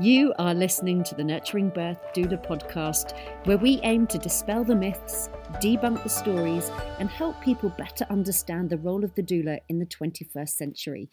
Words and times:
You 0.00 0.32
are 0.38 0.54
listening 0.54 1.04
to 1.04 1.14
the 1.14 1.24
Nurturing 1.24 1.68
Birth 1.70 1.98
Doula 2.14 2.44
podcast, 2.44 3.16
where 3.44 3.58
we 3.58 3.80
aim 3.82 4.06
to 4.08 4.18
dispel 4.18 4.64
the 4.64 4.74
myths, 4.74 5.28
debunk 5.60 6.02
the 6.02 6.08
stories, 6.08 6.70
and 6.98 7.08
help 7.08 7.40
people 7.40 7.70
better 7.70 8.06
understand 8.10 8.70
the 8.70 8.78
role 8.78 9.04
of 9.04 9.14
the 9.14 9.22
doula 9.22 9.60
in 9.68 9.78
the 9.78 9.86
21st 9.86 10.50
century. 10.50 11.10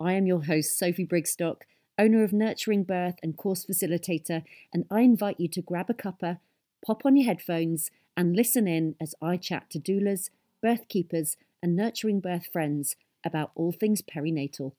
I 0.00 0.12
am 0.12 0.26
your 0.26 0.44
host, 0.44 0.78
Sophie 0.78 1.06
Brigstocke, 1.06 1.62
owner 1.98 2.22
of 2.22 2.32
Nurturing 2.32 2.84
Birth 2.84 3.16
and 3.22 3.36
course 3.36 3.64
facilitator, 3.64 4.42
and 4.72 4.84
I 4.90 5.00
invite 5.00 5.40
you 5.40 5.48
to 5.48 5.62
grab 5.62 5.88
a 5.88 5.94
cuppa, 5.94 6.40
pop 6.84 7.06
on 7.06 7.16
your 7.16 7.26
headphones, 7.26 7.90
and 8.16 8.36
listen 8.36 8.66
in 8.66 8.96
as 9.00 9.14
I 9.22 9.36
chat 9.36 9.70
to 9.70 9.78
doulas, 9.78 10.30
birth 10.62 10.88
keepers, 10.88 11.36
and 11.62 11.74
nurturing 11.74 12.20
birth 12.20 12.46
friends 12.52 12.96
about 13.24 13.52
all 13.54 13.72
things 13.72 14.02
perinatal. 14.02 14.72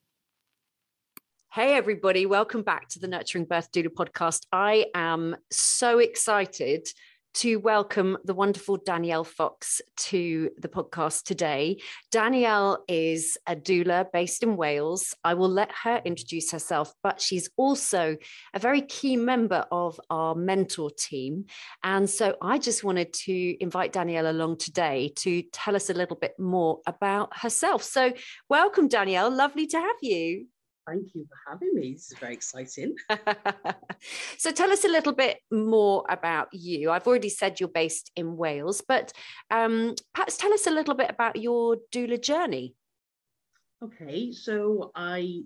Hey, 1.58 1.74
everybody, 1.74 2.28
welcome 2.28 2.62
back 2.62 2.88
to 2.90 3.00
the 3.00 3.08
Nurturing 3.08 3.46
Birth 3.46 3.72
Doula 3.72 3.88
podcast. 3.88 4.46
I 4.52 4.86
am 4.94 5.36
so 5.50 5.98
excited 5.98 6.88
to 7.34 7.56
welcome 7.56 8.16
the 8.24 8.36
wonderful 8.36 8.78
Danielle 8.78 9.24
Fox 9.24 9.82
to 10.02 10.52
the 10.60 10.68
podcast 10.68 11.24
today. 11.24 11.82
Danielle 12.12 12.84
is 12.88 13.40
a 13.48 13.56
doula 13.56 14.06
based 14.14 14.44
in 14.44 14.56
Wales. 14.56 15.16
I 15.24 15.34
will 15.34 15.50
let 15.50 15.72
her 15.84 16.00
introduce 16.06 16.52
herself, 16.52 16.94
but 17.02 17.20
she's 17.20 17.50
also 17.58 18.18
a 18.54 18.60
very 18.60 18.82
key 18.82 19.18
member 19.18 19.66
of 19.72 20.00
our 20.12 20.36
mentor 20.36 20.92
team. 20.92 21.46
And 21.84 22.08
so 22.08 22.36
I 22.40 22.60
just 22.60 22.84
wanted 22.84 23.14
to 23.14 23.64
invite 23.64 23.94
Danielle 23.94 24.30
along 24.30 24.58
today 24.58 25.12
to 25.16 25.42
tell 25.54 25.76
us 25.76 25.90
a 25.90 25.96
little 25.96 26.18
bit 26.18 26.38
more 26.38 26.82
about 26.86 27.36
herself. 27.36 27.82
So, 27.82 28.14
welcome, 28.48 28.88
Danielle. 28.88 29.32
Lovely 29.32 29.66
to 29.66 29.80
have 29.80 29.98
you. 30.04 30.46
Thank 30.88 31.16
you 31.16 31.26
for 31.26 31.52
having 31.52 31.76
me. 31.76 31.94
This 31.94 32.12
is 32.12 32.18
very 32.18 32.34
exciting. 32.34 32.96
so, 34.38 34.52
tell 34.52 34.72
us 34.72 34.86
a 34.86 34.88
little 34.88 35.12
bit 35.12 35.40
more 35.52 36.06
about 36.10 36.48
you. 36.54 36.92
I've 36.92 37.06
already 37.06 37.30
said 37.30 37.60
you're 37.60 37.68
based 37.68 38.10
in 38.16 38.38
Wales, 38.38 38.82
but 38.88 39.12
um, 39.52 39.96
perhaps 40.14 40.38
tell 40.38 40.54
us 40.54 40.66
a 40.66 40.72
little 40.72 40.96
bit 40.96 41.10
about 41.10 41.36
your 41.36 41.78
doula 41.94 42.22
journey. 42.22 42.74
Okay, 43.84 44.32
so 44.32 44.92
I 44.96 45.42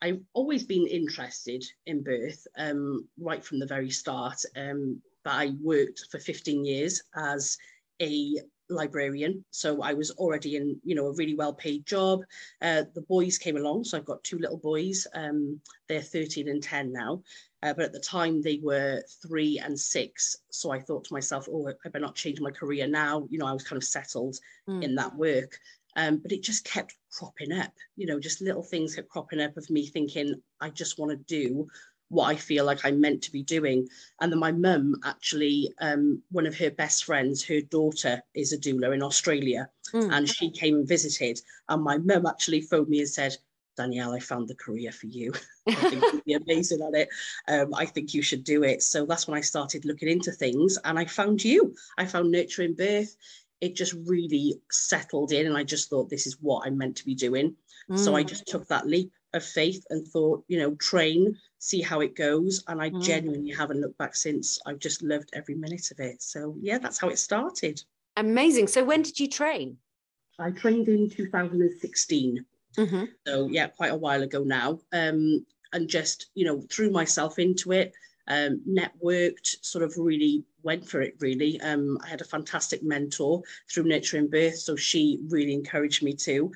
I've 0.00 0.22
always 0.32 0.64
been 0.64 0.86
interested 0.86 1.64
in 1.86 2.02
birth 2.02 2.46
um, 2.56 3.06
right 3.20 3.44
from 3.44 3.58
the 3.58 3.66
very 3.66 3.90
start. 3.90 4.38
Um, 4.56 5.02
but 5.22 5.34
I 5.34 5.52
worked 5.60 6.06
for 6.10 6.18
15 6.18 6.64
years 6.64 7.02
as 7.14 7.58
a 8.00 8.36
librarian. 8.68 9.44
So 9.50 9.82
I 9.82 9.94
was 9.94 10.10
already 10.12 10.56
in, 10.56 10.78
you 10.84 10.94
know, 10.94 11.06
a 11.06 11.14
really 11.14 11.34
well 11.34 11.52
paid 11.52 11.86
job. 11.86 12.20
Uh, 12.62 12.84
the 12.94 13.02
boys 13.02 13.38
came 13.38 13.56
along. 13.56 13.84
So 13.84 13.96
I've 13.96 14.04
got 14.04 14.22
two 14.24 14.38
little 14.38 14.58
boys. 14.58 15.06
Um, 15.14 15.60
they're 15.88 16.02
13 16.02 16.48
and 16.48 16.62
10 16.62 16.92
now. 16.92 17.22
Uh, 17.62 17.74
but 17.74 17.86
at 17.86 17.92
the 17.92 18.00
time 18.00 18.40
they 18.40 18.60
were 18.62 19.02
three 19.22 19.58
and 19.58 19.78
six. 19.78 20.36
So 20.50 20.70
I 20.70 20.80
thought 20.80 21.04
to 21.04 21.12
myself, 21.12 21.48
oh, 21.50 21.68
I 21.68 21.88
better 21.88 21.98
not 21.98 22.14
change 22.14 22.40
my 22.40 22.50
career 22.50 22.86
now. 22.86 23.26
You 23.30 23.38
know, 23.38 23.46
I 23.46 23.52
was 23.52 23.64
kind 23.64 23.80
of 23.80 23.84
settled 23.84 24.36
mm. 24.68 24.82
in 24.82 24.94
that 24.94 25.14
work. 25.14 25.58
Um, 25.96 26.18
but 26.18 26.30
it 26.30 26.42
just 26.42 26.64
kept 26.64 26.94
cropping 27.10 27.52
up, 27.52 27.72
you 27.96 28.06
know, 28.06 28.20
just 28.20 28.40
little 28.40 28.62
things 28.62 28.94
kept 28.94 29.08
cropping 29.08 29.40
up 29.40 29.56
of 29.56 29.68
me 29.68 29.86
thinking, 29.86 30.34
I 30.60 30.70
just 30.70 30.96
want 30.98 31.10
to 31.10 31.16
do 31.16 31.66
what 32.08 32.28
I 32.28 32.36
feel 32.36 32.64
like 32.64 32.84
I'm 32.84 33.00
meant 33.00 33.22
to 33.22 33.32
be 33.32 33.42
doing. 33.42 33.88
And 34.20 34.32
then 34.32 34.38
my 34.38 34.52
mum 34.52 34.96
actually, 35.04 35.72
um, 35.80 36.22
one 36.30 36.46
of 36.46 36.56
her 36.58 36.70
best 36.70 37.04
friends, 37.04 37.44
her 37.44 37.60
daughter 37.60 38.22
is 38.34 38.52
a 38.52 38.58
doula 38.58 38.94
in 38.94 39.02
Australia, 39.02 39.68
mm. 39.92 40.10
and 40.12 40.28
she 40.28 40.50
came 40.50 40.76
and 40.76 40.88
visited. 40.88 41.40
And 41.68 41.82
my 41.82 41.98
mum 41.98 42.26
actually 42.26 42.62
phoned 42.62 42.88
me 42.88 43.00
and 43.00 43.08
said, 43.08 43.36
Danielle, 43.76 44.12
I 44.12 44.18
found 44.18 44.48
the 44.48 44.56
career 44.56 44.90
for 44.90 45.06
you. 45.06 45.32
I 45.68 45.74
think 45.74 46.02
you'd 46.02 46.24
be 46.24 46.34
amazing 46.34 46.82
at 46.82 46.98
it. 46.98 47.08
Um, 47.46 47.72
I 47.74 47.86
think 47.86 48.12
you 48.12 48.22
should 48.22 48.42
do 48.42 48.64
it. 48.64 48.82
So 48.82 49.06
that's 49.06 49.28
when 49.28 49.38
I 49.38 49.42
started 49.42 49.84
looking 49.84 50.08
into 50.08 50.32
things 50.32 50.78
and 50.84 50.98
I 50.98 51.04
found 51.04 51.44
you. 51.44 51.74
I 51.96 52.04
found 52.04 52.32
Nurturing 52.32 52.74
Birth. 52.74 53.16
It 53.60 53.76
just 53.76 53.94
really 54.06 54.60
settled 54.70 55.32
in, 55.32 55.46
and 55.46 55.56
I 55.56 55.64
just 55.64 55.90
thought 55.90 56.08
this 56.08 56.28
is 56.28 56.36
what 56.40 56.64
I'm 56.64 56.78
meant 56.78 56.96
to 56.98 57.04
be 57.04 57.16
doing. 57.16 57.56
Mm. 57.90 57.98
So 57.98 58.14
I 58.14 58.22
mm. 58.22 58.28
just 58.28 58.46
took 58.46 58.68
that 58.68 58.86
leap 58.86 59.12
of 59.34 59.44
faith 59.44 59.84
and 59.90 60.06
thought, 60.06 60.44
you 60.48 60.58
know, 60.58 60.74
train, 60.76 61.36
see 61.58 61.82
how 61.82 62.00
it 62.00 62.16
goes. 62.16 62.64
And 62.68 62.80
I 62.80 62.90
mm. 62.90 63.02
genuinely 63.02 63.52
haven't 63.52 63.80
looked 63.80 63.98
back 63.98 64.14
since. 64.14 64.58
I've 64.66 64.78
just 64.78 65.02
loved 65.02 65.30
every 65.32 65.54
minute 65.54 65.90
of 65.90 66.00
it. 66.00 66.22
So 66.22 66.56
yeah, 66.60 66.78
that's 66.78 66.98
how 66.98 67.08
it 67.08 67.18
started. 67.18 67.82
Amazing. 68.16 68.68
So 68.68 68.84
when 68.84 69.02
did 69.02 69.20
you 69.20 69.28
train? 69.28 69.76
I 70.38 70.50
trained 70.50 70.88
in 70.88 71.10
2016. 71.10 72.44
Mm-hmm. 72.76 73.04
So 73.26 73.48
yeah, 73.48 73.68
quite 73.68 73.92
a 73.92 73.96
while 73.96 74.22
ago 74.22 74.42
now. 74.44 74.78
Um, 74.92 75.44
and 75.72 75.88
just, 75.88 76.30
you 76.34 76.46
know, 76.46 76.62
threw 76.70 76.90
myself 76.90 77.38
into 77.38 77.72
it, 77.72 77.92
um, 78.28 78.60
networked, 78.68 79.56
sort 79.62 79.84
of 79.84 79.94
really 79.98 80.44
went 80.62 80.86
for 80.86 81.00
it 81.02 81.14
really. 81.20 81.60
Um, 81.60 81.98
I 82.04 82.08
had 82.08 82.20
a 82.20 82.24
fantastic 82.24 82.82
mentor 82.82 83.42
through 83.70 83.84
Nurturing 83.84 84.28
Birth, 84.28 84.58
so 84.58 84.76
she 84.76 85.18
really 85.28 85.52
encouraged 85.52 86.02
me 86.02 86.14
to. 86.14 86.50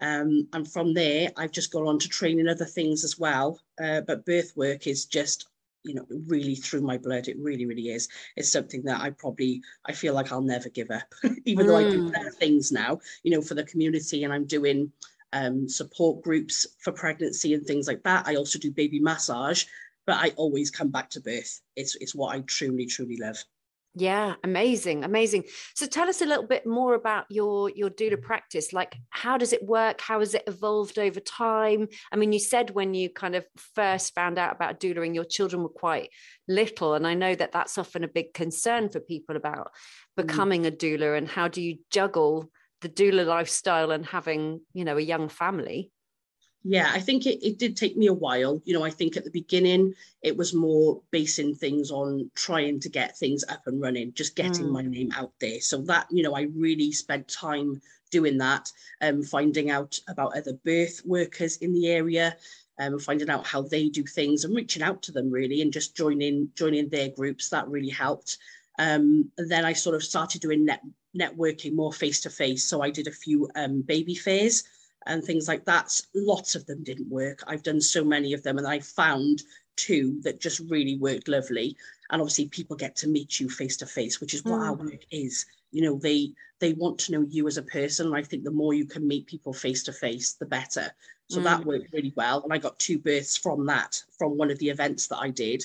Um, 0.00 0.48
and 0.52 0.70
from 0.70 0.94
there, 0.94 1.30
I've 1.36 1.52
just 1.52 1.72
gone 1.72 1.86
on 1.86 1.98
to 1.98 2.08
train 2.08 2.40
in 2.40 2.48
other 2.48 2.64
things 2.64 3.04
as 3.04 3.18
well. 3.18 3.60
Uh, 3.82 4.00
but 4.02 4.26
birth 4.26 4.52
work 4.56 4.86
is 4.86 5.04
just, 5.04 5.48
you 5.82 5.94
know, 5.94 6.06
really 6.26 6.54
through 6.54 6.82
my 6.82 6.98
blood. 6.98 7.28
It 7.28 7.38
really, 7.38 7.66
really 7.66 7.90
is. 7.90 8.08
It's 8.36 8.50
something 8.50 8.82
that 8.84 9.00
I 9.00 9.10
probably, 9.10 9.62
I 9.86 9.92
feel 9.92 10.14
like 10.14 10.32
I'll 10.32 10.40
never 10.40 10.68
give 10.68 10.90
up, 10.90 11.12
even 11.44 11.66
mm. 11.66 11.68
though 11.68 11.76
I 11.76 11.90
do 11.90 12.08
other 12.08 12.30
mm. 12.30 12.34
things 12.34 12.72
now, 12.72 13.00
you 13.22 13.30
know, 13.30 13.42
for 13.42 13.54
the 13.54 13.64
community 13.64 14.24
and 14.24 14.32
I'm 14.32 14.46
doing 14.46 14.90
um, 15.32 15.68
support 15.68 16.22
groups 16.22 16.66
for 16.78 16.92
pregnancy 16.92 17.54
and 17.54 17.66
things 17.66 17.86
like 17.86 18.02
that. 18.04 18.26
I 18.26 18.36
also 18.36 18.58
do 18.58 18.70
baby 18.70 19.00
massage, 19.00 19.64
but 20.06 20.16
I 20.16 20.30
always 20.36 20.70
come 20.70 20.90
back 20.90 21.10
to 21.10 21.20
birth. 21.20 21.60
It's, 21.76 21.96
it's 21.96 22.14
what 22.14 22.34
I 22.34 22.40
truly, 22.42 22.86
truly 22.86 23.16
love. 23.16 23.42
Yeah, 23.96 24.34
amazing, 24.42 25.04
amazing. 25.04 25.44
So 25.76 25.86
tell 25.86 26.08
us 26.08 26.20
a 26.20 26.26
little 26.26 26.46
bit 26.46 26.66
more 26.66 26.94
about 26.94 27.26
your 27.30 27.70
your 27.70 27.90
doula 27.90 28.20
practice. 28.20 28.72
Like, 28.72 28.96
how 29.10 29.38
does 29.38 29.52
it 29.52 29.62
work? 29.64 30.00
How 30.00 30.18
has 30.18 30.34
it 30.34 30.42
evolved 30.48 30.98
over 30.98 31.20
time? 31.20 31.86
I 32.10 32.16
mean, 32.16 32.32
you 32.32 32.40
said 32.40 32.70
when 32.70 32.94
you 32.94 33.08
kind 33.08 33.36
of 33.36 33.46
first 33.56 34.12
found 34.12 34.36
out 34.36 34.52
about 34.52 34.80
doula 34.80 35.06
and 35.06 35.14
your 35.14 35.24
children 35.24 35.62
were 35.62 35.68
quite 35.68 36.10
little, 36.48 36.94
and 36.94 37.06
I 37.06 37.14
know 37.14 37.36
that 37.36 37.52
that's 37.52 37.78
often 37.78 38.02
a 38.02 38.08
big 38.08 38.34
concern 38.34 38.88
for 38.88 38.98
people 38.98 39.36
about 39.36 39.68
mm. 40.18 40.26
becoming 40.26 40.64
mm. 40.64 40.68
a 40.68 40.70
doula 40.72 41.16
and 41.16 41.28
how 41.28 41.46
do 41.46 41.62
you 41.62 41.78
juggle 41.92 42.50
the 42.80 42.88
doula 42.88 43.24
lifestyle 43.24 43.92
and 43.92 44.04
having 44.04 44.60
you 44.72 44.84
know 44.84 44.96
a 44.96 45.00
young 45.00 45.28
family 45.28 45.92
yeah, 46.66 46.90
I 46.92 46.98
think 46.98 47.26
it, 47.26 47.46
it 47.46 47.58
did 47.58 47.76
take 47.76 47.94
me 47.94 48.06
a 48.06 48.14
while. 48.14 48.60
You 48.64 48.72
know, 48.72 48.82
I 48.82 48.90
think 48.90 49.16
at 49.16 49.24
the 49.24 49.30
beginning 49.30 49.92
it 50.22 50.34
was 50.34 50.54
more 50.54 51.02
basing 51.10 51.54
things 51.54 51.90
on 51.90 52.30
trying 52.34 52.80
to 52.80 52.88
get 52.88 53.18
things 53.18 53.44
up 53.50 53.66
and 53.66 53.82
running, 53.82 54.14
just 54.14 54.34
getting 54.34 54.66
mm. 54.66 54.72
my 54.72 54.82
name 54.82 55.12
out 55.14 55.32
there. 55.40 55.60
So 55.60 55.82
that, 55.82 56.06
you 56.10 56.22
know, 56.22 56.34
I 56.34 56.48
really 56.56 56.90
spent 56.90 57.28
time 57.28 57.82
doing 58.10 58.38
that, 58.38 58.72
um, 59.02 59.22
finding 59.22 59.70
out 59.70 59.98
about 60.08 60.36
other 60.36 60.54
birth 60.64 61.02
workers 61.04 61.58
in 61.58 61.74
the 61.74 61.88
area, 61.88 62.34
um, 62.78 62.98
finding 62.98 63.28
out 63.28 63.46
how 63.46 63.60
they 63.60 63.90
do 63.90 64.04
things 64.04 64.44
and 64.44 64.56
reaching 64.56 64.82
out 64.82 65.02
to 65.02 65.12
them 65.12 65.30
really 65.30 65.60
and 65.60 65.72
just 65.72 65.94
joining 65.94 66.48
joining 66.54 66.88
their 66.88 67.10
groups. 67.10 67.50
That 67.50 67.68
really 67.68 67.90
helped. 67.90 68.38
Um, 68.78 69.30
and 69.36 69.50
then 69.50 69.66
I 69.66 69.74
sort 69.74 69.96
of 69.96 70.02
started 70.02 70.40
doing 70.40 70.64
net 70.64 70.80
networking 71.14 71.74
more 71.74 71.92
face 71.92 72.22
to 72.22 72.30
face. 72.30 72.64
So 72.64 72.80
I 72.80 72.88
did 72.88 73.06
a 73.06 73.12
few 73.12 73.50
um, 73.54 73.82
baby 73.82 74.14
fairs 74.14 74.64
and 75.06 75.22
things 75.22 75.48
like 75.48 75.64
that. 75.66 76.00
Lots 76.14 76.54
of 76.54 76.66
them 76.66 76.82
didn't 76.82 77.08
work. 77.10 77.42
I've 77.46 77.62
done 77.62 77.80
so 77.80 78.04
many 78.04 78.32
of 78.32 78.42
them, 78.42 78.58
and 78.58 78.66
I 78.66 78.80
found 78.80 79.42
two 79.76 80.20
that 80.22 80.40
just 80.40 80.60
really 80.70 80.96
worked 80.96 81.28
lovely. 81.28 81.76
And 82.10 82.20
obviously, 82.20 82.48
people 82.48 82.76
get 82.76 82.96
to 82.96 83.08
meet 83.08 83.40
you 83.40 83.48
face 83.48 83.76
to 83.78 83.86
face, 83.86 84.20
which 84.20 84.34
is 84.34 84.44
what 84.44 84.60
mm. 84.60 84.66
our 84.66 84.74
work 84.74 85.04
is. 85.10 85.46
You 85.72 85.82
know, 85.82 85.98
they 85.98 86.32
they 86.60 86.72
want 86.74 86.98
to 87.00 87.12
know 87.12 87.26
you 87.28 87.46
as 87.46 87.56
a 87.56 87.62
person. 87.62 88.06
And 88.06 88.16
I 88.16 88.22
think 88.22 88.44
the 88.44 88.50
more 88.50 88.74
you 88.74 88.86
can 88.86 89.06
meet 89.06 89.26
people 89.26 89.52
face 89.52 89.82
to 89.84 89.92
face, 89.92 90.34
the 90.34 90.46
better. 90.46 90.92
So 91.28 91.40
mm. 91.40 91.44
that 91.44 91.64
worked 91.64 91.92
really 91.92 92.12
well. 92.16 92.42
And 92.42 92.52
I 92.52 92.58
got 92.58 92.78
two 92.78 92.98
births 92.98 93.36
from 93.36 93.66
that, 93.66 94.02
from 94.16 94.38
one 94.38 94.50
of 94.50 94.58
the 94.58 94.70
events 94.70 95.08
that 95.08 95.18
I 95.18 95.30
did. 95.30 95.64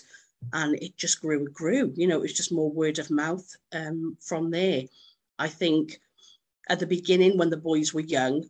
And 0.54 0.81
it 0.81 0.96
just 0.98 1.22
grew 1.22 1.40
and 1.40 1.54
grew. 1.54 1.94
You 1.96 2.08
know, 2.08 2.18
it 2.18 2.22
was 2.22 2.34
just 2.34 2.52
more 2.52 2.72
word 2.72 2.98
of 2.98 3.12
mouth 3.12 3.56
um, 3.74 4.18
from 4.19 4.50
there. 4.50 4.84
I 5.38 5.48
think 5.48 6.00
at 6.69 6.80
the 6.80 6.88
beginning, 6.88 7.38
when 7.38 7.50
the 7.50 7.58
boys 7.58 7.94
were 7.94 8.02
young, 8.02 8.50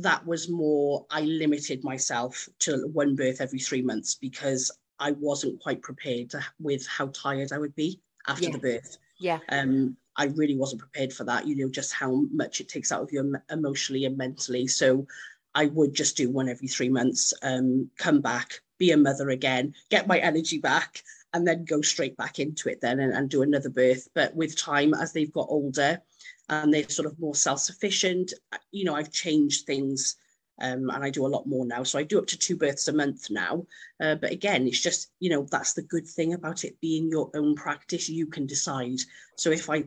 that 0.00 0.26
was 0.26 0.48
more, 0.48 1.06
I 1.10 1.22
limited 1.22 1.84
myself 1.84 2.48
to 2.60 2.88
one 2.92 3.14
birth 3.14 3.40
every 3.40 3.58
three 3.58 3.82
months 3.82 4.14
because 4.14 4.70
I 4.98 5.12
wasn't 5.12 5.60
quite 5.60 5.82
prepared 5.82 6.30
to, 6.30 6.44
with 6.60 6.86
how 6.86 7.08
tired 7.08 7.52
I 7.52 7.58
would 7.58 7.74
be 7.74 8.00
after 8.26 8.44
yeah. 8.44 8.50
the 8.50 8.58
birth. 8.58 8.98
Yeah. 9.18 9.38
Um, 9.48 9.96
I 10.16 10.26
really 10.26 10.56
wasn't 10.56 10.80
prepared 10.80 11.12
for 11.12 11.24
that, 11.24 11.46
you 11.46 11.56
know, 11.56 11.68
just 11.68 11.92
how 11.92 12.24
much 12.32 12.60
it 12.60 12.68
takes 12.68 12.92
out 12.92 13.02
of 13.02 13.12
you 13.12 13.34
emotionally 13.50 14.04
and 14.04 14.16
mentally. 14.16 14.66
So 14.66 15.06
I 15.54 15.66
would 15.66 15.94
just 15.94 16.16
do 16.16 16.30
one 16.30 16.48
every 16.48 16.68
three 16.68 16.88
months, 16.88 17.34
um, 17.42 17.90
come 17.96 18.20
back, 18.20 18.60
be 18.78 18.92
a 18.92 18.96
mother 18.96 19.30
again, 19.30 19.74
get 19.90 20.06
my 20.06 20.18
energy 20.18 20.58
back, 20.58 21.02
and 21.32 21.46
then 21.46 21.64
go 21.64 21.80
straight 21.80 22.16
back 22.16 22.38
into 22.38 22.68
it 22.68 22.80
then 22.80 23.00
and, 23.00 23.12
and 23.12 23.28
do 23.28 23.42
another 23.42 23.70
birth. 23.70 24.08
But 24.14 24.34
with 24.36 24.56
time, 24.56 24.94
as 24.94 25.12
they've 25.12 25.32
got 25.32 25.48
older, 25.48 26.00
and 26.48 26.72
they're 26.72 26.88
sort 26.88 27.06
of 27.06 27.18
more 27.18 27.34
self-sufficient. 27.34 28.32
You 28.70 28.84
know, 28.84 28.94
I've 28.94 29.12
changed 29.12 29.66
things 29.66 30.16
Um, 30.60 30.88
and 30.90 31.02
I 31.02 31.10
do 31.10 31.26
a 31.26 31.34
lot 31.34 31.46
more 31.46 31.66
now. 31.66 31.82
So 31.82 31.98
I 31.98 32.04
do 32.04 32.18
up 32.18 32.26
to 32.28 32.38
two 32.38 32.56
births 32.56 32.88
a 32.88 32.92
month 32.92 33.28
now. 33.30 33.66
Uh, 34.00 34.14
but 34.14 34.30
again, 34.30 34.66
it's 34.66 34.80
just, 34.80 35.10
you 35.18 35.30
know, 35.30 35.46
that's 35.50 35.72
the 35.72 35.82
good 35.82 36.06
thing 36.06 36.34
about 36.34 36.64
it 36.64 36.80
being 36.80 37.10
your 37.10 37.30
own 37.34 37.54
practice. 37.56 38.08
You 38.08 38.26
can 38.26 38.46
decide. 38.46 39.00
So 39.36 39.50
if 39.50 39.68
I, 39.68 39.84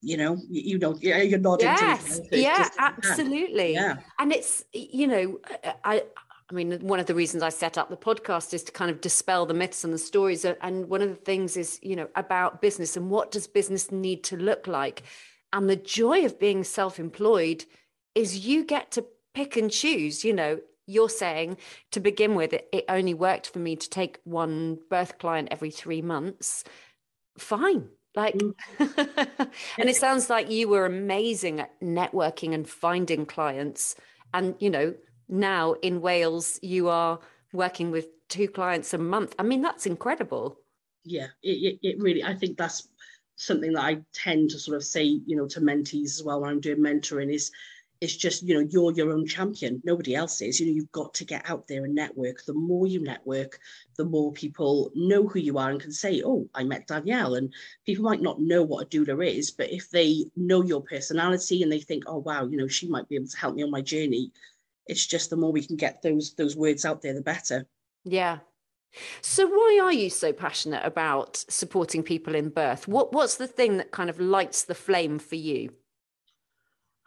you 0.00 0.16
know, 0.16 0.38
you, 0.48 0.62
you 0.62 0.78
know, 0.78 0.96
you're 1.00 1.38
nodding. 1.38 1.66
Yes, 1.66 2.20
yeah, 2.32 2.68
absolutely. 2.78 3.74
Yeah. 3.74 3.98
And 4.18 4.32
it's, 4.32 4.64
you 4.72 5.06
know, 5.06 5.38
I, 5.84 6.04
I 6.50 6.54
mean, 6.54 6.80
one 6.80 6.98
of 6.98 7.06
the 7.06 7.14
reasons 7.14 7.42
I 7.42 7.50
set 7.50 7.76
up 7.76 7.90
the 7.90 7.96
podcast 7.96 8.54
is 8.54 8.62
to 8.64 8.72
kind 8.72 8.90
of 8.90 9.02
dispel 9.02 9.44
the 9.44 9.54
myths 9.54 9.84
and 9.84 9.92
the 9.92 9.98
stories. 9.98 10.46
And 10.46 10.88
one 10.88 11.02
of 11.02 11.10
the 11.10 11.14
things 11.14 11.58
is, 11.58 11.78
you 11.82 11.94
know, 11.94 12.08
about 12.16 12.62
business 12.62 12.96
and 12.96 13.10
what 13.10 13.30
does 13.30 13.46
business 13.46 13.92
need 13.92 14.24
to 14.24 14.36
look 14.38 14.66
like? 14.66 15.02
And 15.52 15.68
the 15.68 15.76
joy 15.76 16.24
of 16.24 16.38
being 16.38 16.64
self 16.64 16.98
employed 16.98 17.64
is 18.14 18.46
you 18.46 18.64
get 18.64 18.90
to 18.92 19.06
pick 19.34 19.56
and 19.56 19.70
choose. 19.70 20.24
You 20.24 20.32
know, 20.32 20.60
you're 20.86 21.08
saying 21.08 21.56
to 21.92 22.00
begin 22.00 22.34
with, 22.34 22.52
it, 22.52 22.68
it 22.72 22.84
only 22.88 23.14
worked 23.14 23.48
for 23.48 23.58
me 23.58 23.76
to 23.76 23.88
take 23.88 24.20
one 24.24 24.78
birth 24.90 25.18
client 25.18 25.48
every 25.50 25.70
three 25.70 26.02
months. 26.02 26.64
Fine. 27.38 27.88
Like, 28.16 28.34
mm. 28.34 28.54
and 29.78 29.88
it 29.88 29.96
sounds 29.96 30.28
like 30.28 30.50
you 30.50 30.68
were 30.68 30.84
amazing 30.84 31.60
at 31.60 31.80
networking 31.80 32.54
and 32.54 32.68
finding 32.68 33.24
clients. 33.24 33.94
And, 34.34 34.56
you 34.58 34.68
know, 34.68 34.94
now 35.28 35.74
in 35.74 36.00
Wales, 36.00 36.58
you 36.60 36.88
are 36.88 37.20
working 37.52 37.90
with 37.90 38.08
two 38.28 38.48
clients 38.48 38.92
a 38.92 38.98
month. 38.98 39.34
I 39.38 39.44
mean, 39.44 39.62
that's 39.62 39.86
incredible. 39.86 40.58
Yeah, 41.04 41.28
it, 41.42 41.78
it, 41.82 41.88
it 41.88 42.02
really, 42.02 42.24
I 42.24 42.34
think 42.34 42.58
that's 42.58 42.88
something 43.40 43.72
that 43.72 43.84
I 43.84 44.02
tend 44.12 44.50
to 44.50 44.58
sort 44.58 44.76
of 44.76 44.84
say, 44.84 45.02
you 45.04 45.34
know, 45.34 45.46
to 45.48 45.60
mentees 45.60 46.16
as 46.16 46.22
well 46.22 46.40
when 46.40 46.50
I'm 46.50 46.60
doing 46.60 46.78
mentoring 46.78 47.32
is 47.32 47.50
it's 48.00 48.16
just 48.16 48.42
you 48.42 48.54
know 48.54 48.66
you're 48.70 48.92
your 48.92 49.12
own 49.12 49.26
champion. 49.26 49.82
Nobody 49.84 50.14
else 50.14 50.40
is. 50.40 50.58
You 50.58 50.66
know 50.66 50.72
you've 50.72 50.92
got 50.92 51.12
to 51.14 51.24
get 51.24 51.48
out 51.48 51.66
there 51.68 51.84
and 51.84 51.94
network. 51.94 52.44
The 52.44 52.54
more 52.54 52.86
you 52.86 53.02
network 53.02 53.58
the 53.96 54.04
more 54.04 54.32
people 54.32 54.90
know 54.94 55.26
who 55.26 55.38
you 55.38 55.58
are 55.58 55.70
and 55.70 55.80
can 55.80 55.92
say 55.92 56.22
oh 56.24 56.48
i 56.54 56.64
met 56.64 56.86
danielle. 56.86 57.34
And 57.34 57.52
people 57.84 58.04
might 58.04 58.22
not 58.22 58.40
know 58.40 58.62
what 58.62 58.86
a 58.86 58.88
doula 58.88 59.26
is 59.26 59.50
but 59.50 59.70
if 59.70 59.90
they 59.90 60.24
know 60.36 60.62
your 60.62 60.82
personality 60.82 61.62
and 61.62 61.70
they 61.70 61.80
think 61.80 62.04
oh 62.06 62.18
wow 62.18 62.46
you 62.46 62.56
know 62.56 62.68
she 62.68 62.88
might 62.88 63.08
be 63.08 63.16
able 63.16 63.28
to 63.28 63.36
help 63.36 63.54
me 63.54 63.62
on 63.62 63.70
my 63.70 63.82
journey 63.82 64.32
it's 64.86 65.06
just 65.06 65.28
the 65.28 65.36
more 65.36 65.52
we 65.52 65.66
can 65.66 65.76
get 65.76 66.00
those 66.00 66.34
those 66.34 66.56
words 66.56 66.84
out 66.86 67.02
there 67.02 67.14
the 67.14 67.22
better. 67.22 67.66
Yeah 68.04 68.38
so 69.20 69.46
why 69.46 69.80
are 69.82 69.92
you 69.92 70.10
so 70.10 70.32
passionate 70.32 70.84
about 70.84 71.36
supporting 71.48 72.02
people 72.02 72.34
in 72.34 72.48
birth 72.48 72.88
what 72.88 73.12
what's 73.12 73.36
the 73.36 73.46
thing 73.46 73.76
that 73.76 73.92
kind 73.92 74.10
of 74.10 74.18
lights 74.18 74.64
the 74.64 74.74
flame 74.74 75.18
for 75.18 75.36
you 75.36 75.70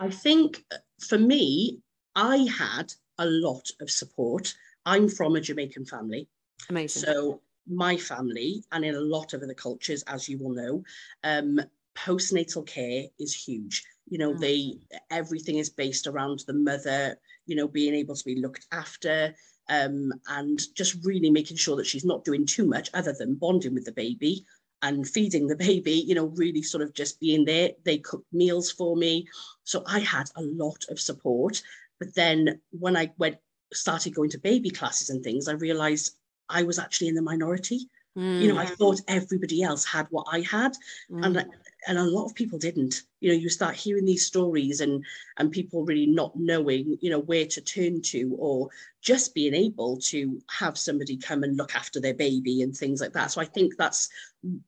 I 0.03 0.09
think 0.09 0.65
uh, 0.71 0.77
for 1.07 1.17
me, 1.17 1.79
I 2.15 2.47
had 2.57 2.93
a 3.19 3.25
lot 3.25 3.69
of 3.79 3.89
support. 3.89 4.53
I'm 4.85 5.07
from 5.07 5.35
a 5.35 5.41
Jamaican 5.41 5.85
family. 5.85 6.27
Amazing. 6.69 7.03
So 7.03 7.41
my 7.67 7.95
family, 7.95 8.63
and 8.71 8.83
in 8.83 8.95
a 8.95 8.99
lot 8.99 9.33
of 9.33 9.41
other 9.41 9.53
cultures, 9.53 10.03
as 10.07 10.27
you 10.27 10.37
will 10.37 10.51
know, 10.51 10.83
um, 11.23 11.59
postnatal 11.95 12.67
care 12.67 13.05
is 13.19 13.33
huge. 13.33 13.85
You 14.09 14.17
know, 14.17 14.33
mm. 14.33 14.39
they 14.39 14.73
everything 15.09 15.57
is 15.57 15.69
based 15.69 16.07
around 16.07 16.43
the 16.47 16.53
mother, 16.53 17.17
you 17.45 17.55
know, 17.55 17.67
being 17.67 17.93
able 17.95 18.15
to 18.15 18.25
be 18.25 18.41
looked 18.41 18.67
after, 18.71 19.33
um, 19.69 20.11
and 20.27 20.59
just 20.75 21.03
really 21.03 21.29
making 21.29 21.57
sure 21.57 21.75
that 21.77 21.87
she's 21.87 22.05
not 22.05 22.25
doing 22.25 22.45
too 22.45 22.65
much 22.65 22.89
other 22.93 23.13
than 23.17 23.35
bonding 23.35 23.73
with 23.73 23.85
the 23.85 23.91
baby 23.91 24.45
and 24.81 25.07
feeding 25.07 25.47
the 25.47 25.55
baby, 25.69 25.93
you 25.93 26.15
know, 26.15 26.25
really 26.35 26.61
sort 26.61 26.83
of 26.83 26.93
just 26.93 27.19
being 27.19 27.45
there. 27.45 27.71
They 27.83 27.97
cooked 27.97 28.31
meals 28.31 28.71
for 28.71 28.95
me. 28.95 29.27
So 29.63 29.83
I 29.87 29.99
had 29.99 30.29
a 30.35 30.41
lot 30.41 30.83
of 30.89 30.99
support. 30.99 31.61
But 31.99 32.13
then 32.15 32.59
when 32.71 32.97
I 32.97 33.11
went 33.17 33.37
started 33.71 34.13
going 34.13 34.29
to 34.29 34.37
baby 34.37 34.69
classes 34.69 35.09
and 35.09 35.23
things, 35.23 35.47
I 35.47 35.53
realized 35.53 36.15
I 36.49 36.63
was 36.63 36.77
actually 36.77 37.07
in 37.07 37.15
the 37.15 37.21
minority. 37.21 37.87
Mm. 38.17 38.41
You 38.41 38.53
know, 38.53 38.59
I 38.59 38.65
mm. 38.65 38.75
thought 38.75 39.01
everybody 39.07 39.63
else 39.63 39.85
had 39.85 40.07
what 40.09 40.27
I 40.31 40.41
had. 40.41 40.73
Mm. 41.09 41.25
And 41.25 41.45
and 41.87 41.97
a 41.97 42.03
lot 42.03 42.25
of 42.25 42.35
people 42.35 42.57
didn't 42.57 43.03
you 43.19 43.29
know 43.29 43.37
you 43.37 43.49
start 43.49 43.75
hearing 43.75 44.05
these 44.05 44.25
stories 44.25 44.81
and 44.81 45.03
and 45.37 45.51
people 45.51 45.85
really 45.85 46.05
not 46.05 46.35
knowing 46.35 46.97
you 47.01 47.09
know 47.09 47.19
where 47.19 47.45
to 47.45 47.61
turn 47.61 48.01
to 48.01 48.35
or 48.37 48.69
just 49.01 49.33
being 49.33 49.53
able 49.53 49.97
to 49.97 50.39
have 50.49 50.77
somebody 50.77 51.17
come 51.17 51.43
and 51.43 51.57
look 51.57 51.75
after 51.75 51.99
their 51.99 52.13
baby 52.13 52.61
and 52.61 52.75
things 52.75 53.01
like 53.01 53.13
that 53.13 53.31
so 53.31 53.41
i 53.41 53.45
think 53.45 53.73
that's 53.77 54.09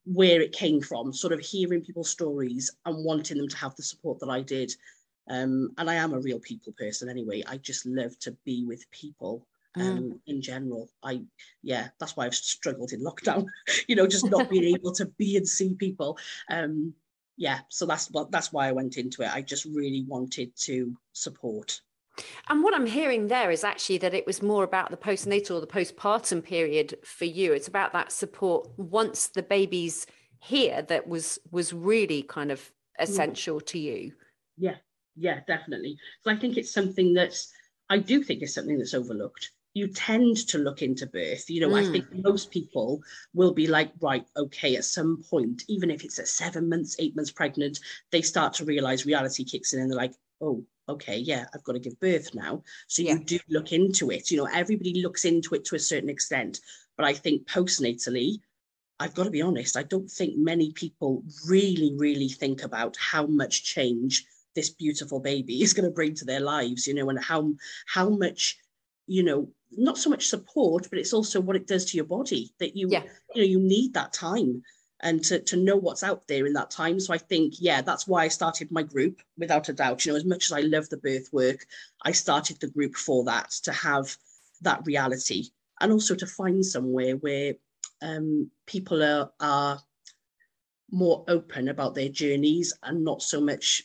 where 0.05 0.41
it 0.41 0.51
came 0.51 0.81
from 0.81 1.13
sort 1.13 1.33
of 1.33 1.39
hearing 1.39 1.81
people's 1.81 2.09
stories 2.09 2.71
and 2.85 3.05
wanting 3.05 3.37
them 3.37 3.47
to 3.47 3.57
have 3.57 3.75
the 3.75 3.83
support 3.83 4.19
that 4.19 4.29
i 4.29 4.41
did 4.41 4.71
um, 5.29 5.71
and 5.77 5.89
i 5.89 5.95
am 5.95 6.13
a 6.13 6.19
real 6.19 6.39
people 6.39 6.73
person 6.77 7.09
anyway 7.09 7.43
i 7.47 7.57
just 7.57 7.85
love 7.85 8.17
to 8.19 8.31
be 8.45 8.65
with 8.65 8.89
people 8.91 9.45
mm. 9.77 9.81
um, 9.81 10.03
mm. 10.03 10.19
in 10.27 10.41
general. 10.41 10.89
I, 11.03 11.21
yeah, 11.61 11.89
that's 11.99 12.15
why 12.15 12.25
I've 12.25 12.35
struggled 12.35 12.91
in 12.93 13.01
lockdown, 13.03 13.47
you 13.87 13.95
know, 13.95 14.07
just 14.07 14.29
not 14.29 14.49
being 14.49 14.75
able 14.75 14.93
to 14.93 15.05
be 15.05 15.37
and 15.37 15.47
see 15.47 15.73
people. 15.73 16.17
Um, 16.49 16.93
yeah, 17.37 17.59
so 17.69 17.85
that's 17.85 18.09
what 18.11 18.31
that's 18.31 18.53
why 18.53 18.67
I 18.67 18.71
went 18.71 18.97
into 18.97 19.23
it. 19.23 19.33
I 19.33 19.41
just 19.41 19.65
really 19.65 20.05
wanted 20.07 20.55
to 20.61 20.95
support. 21.13 21.81
And 22.47 22.63
what 22.63 22.73
I'm 22.73 22.85
hearing 22.85 23.27
there 23.27 23.51
is 23.51 23.63
actually 23.63 23.97
that 23.99 24.13
it 24.13 24.25
was 24.25 24.41
more 24.41 24.63
about 24.63 24.89
the 24.89 24.97
postnatal, 24.97 25.57
or 25.57 25.61
the 25.61 25.67
postpartum 25.67 26.43
period 26.43 26.97
for 27.03 27.25
you. 27.25 27.51
It's 27.51 27.67
about 27.67 27.91
that 27.91 28.11
support 28.11 28.69
once 28.77 29.27
the 29.27 29.43
baby's 29.43 30.07
here 30.39 30.81
that 30.83 31.07
was 31.07 31.39
was 31.51 31.73
really 31.73 32.23
kind 32.23 32.51
of 32.51 32.71
essential 32.99 33.59
mm. 33.59 33.65
to 33.65 33.79
you. 33.79 34.13
Yeah, 34.57 34.75
yeah, 35.15 35.41
definitely. 35.47 35.97
So 36.21 36.31
I 36.31 36.37
think 36.37 36.57
it's 36.57 36.73
something 36.73 37.13
that's 37.13 37.51
I 37.89 37.97
do 37.97 38.23
think 38.23 38.41
it's 38.41 38.53
something 38.53 38.77
that's 38.77 38.93
overlooked 38.93 39.51
you 39.75 39.89
tend 39.89 40.37
to 40.47 40.57
look 40.57 40.81
into 40.81 41.05
birth. 41.05 41.49
You 41.49 41.61
know, 41.61 41.69
mm. 41.69 41.87
I 41.87 41.91
think 41.91 42.05
most 42.13 42.49
people 42.49 43.03
will 43.33 43.53
be 43.53 43.67
like, 43.67 43.91
right, 43.99 44.25
okay, 44.37 44.77
at 44.77 44.85
some 44.85 45.21
point, 45.29 45.63
even 45.67 45.91
if 45.91 46.05
it's 46.05 46.17
at 46.17 46.29
seven 46.29 46.69
months, 46.69 46.95
eight 46.97 47.15
months 47.15 47.29
pregnant, 47.29 47.81
they 48.09 48.21
start 48.21 48.53
to 48.55 48.65
realize 48.65 49.05
reality 49.05 49.43
kicks 49.43 49.73
in 49.73 49.81
and 49.81 49.91
they're 49.91 49.97
like, 49.97 50.15
oh, 50.41 50.63
okay, 50.87 51.17
yeah, 51.17 51.45
I've 51.53 51.63
got 51.65 51.73
to 51.73 51.79
give 51.79 51.99
birth 51.99 52.33
now. 52.33 52.63
So 52.87 53.01
yeah. 53.01 53.13
you 53.13 53.19
do 53.25 53.39
look 53.49 53.73
into 53.73 54.11
it. 54.11 54.31
You 54.31 54.37
know, 54.37 54.49
everybody 54.51 55.01
looks 55.03 55.25
into 55.25 55.55
it 55.55 55.65
to 55.65 55.75
a 55.75 55.79
certain 55.79 56.09
extent. 56.09 56.61
But 56.95 57.05
I 57.05 57.13
think 57.13 57.45
postnatally, 57.45 58.37
I've 59.01 59.13
got 59.13 59.25
to 59.25 59.29
be 59.29 59.41
honest, 59.41 59.75
I 59.75 59.83
don't 59.83 60.09
think 60.09 60.37
many 60.37 60.71
people 60.71 61.21
really, 61.49 61.93
really 61.97 62.29
think 62.29 62.63
about 62.63 62.95
how 62.95 63.25
much 63.25 63.65
change 63.65 64.25
this 64.55 64.69
beautiful 64.69 65.19
baby 65.19 65.61
is 65.61 65.73
going 65.73 65.89
to 65.89 65.93
bring 65.93 66.15
to 66.15 66.25
their 66.25 66.39
lives, 66.39 66.87
you 66.87 66.93
know, 66.93 67.09
and 67.09 67.21
how 67.21 67.51
how 67.87 68.07
much 68.07 68.57
you 69.07 69.21
know 69.21 69.49
not 69.77 69.97
so 69.97 70.09
much 70.09 70.27
support 70.27 70.87
but 70.89 70.99
it's 70.99 71.13
also 71.13 71.39
what 71.39 71.55
it 71.55 71.67
does 71.67 71.85
to 71.85 71.97
your 71.97 72.05
body 72.05 72.51
that 72.59 72.75
you 72.75 72.87
yeah. 72.89 73.03
you 73.33 73.41
know 73.41 73.47
you 73.47 73.59
need 73.59 73.93
that 73.93 74.13
time 74.13 74.61
and 75.01 75.23
to, 75.23 75.39
to 75.39 75.57
know 75.57 75.75
what's 75.75 76.03
out 76.03 76.27
there 76.27 76.45
in 76.45 76.53
that 76.53 76.71
time 76.71 76.99
so 76.99 77.13
i 77.13 77.17
think 77.17 77.55
yeah 77.59 77.81
that's 77.81 78.07
why 78.07 78.23
i 78.23 78.27
started 78.27 78.71
my 78.71 78.83
group 78.83 79.21
without 79.37 79.69
a 79.69 79.73
doubt 79.73 80.05
you 80.05 80.11
know 80.11 80.17
as 80.17 80.25
much 80.25 80.45
as 80.45 80.51
i 80.51 80.61
love 80.61 80.87
the 80.89 80.97
birth 80.97 81.29
work 81.31 81.65
i 82.03 82.11
started 82.11 82.59
the 82.59 82.67
group 82.67 82.95
for 82.95 83.23
that 83.23 83.51
to 83.51 83.71
have 83.71 84.15
that 84.61 84.85
reality 84.85 85.43
and 85.81 85.91
also 85.91 86.15
to 86.15 86.25
find 86.25 86.65
somewhere 86.65 87.17
where 87.17 87.53
um, 88.01 88.49
people 88.65 89.03
are 89.03 89.31
are 89.39 89.79
more 90.91 91.23
open 91.27 91.67
about 91.69 91.95
their 91.95 92.09
journeys 92.09 92.73
and 92.83 93.03
not 93.03 93.21
so 93.21 93.41
much 93.41 93.83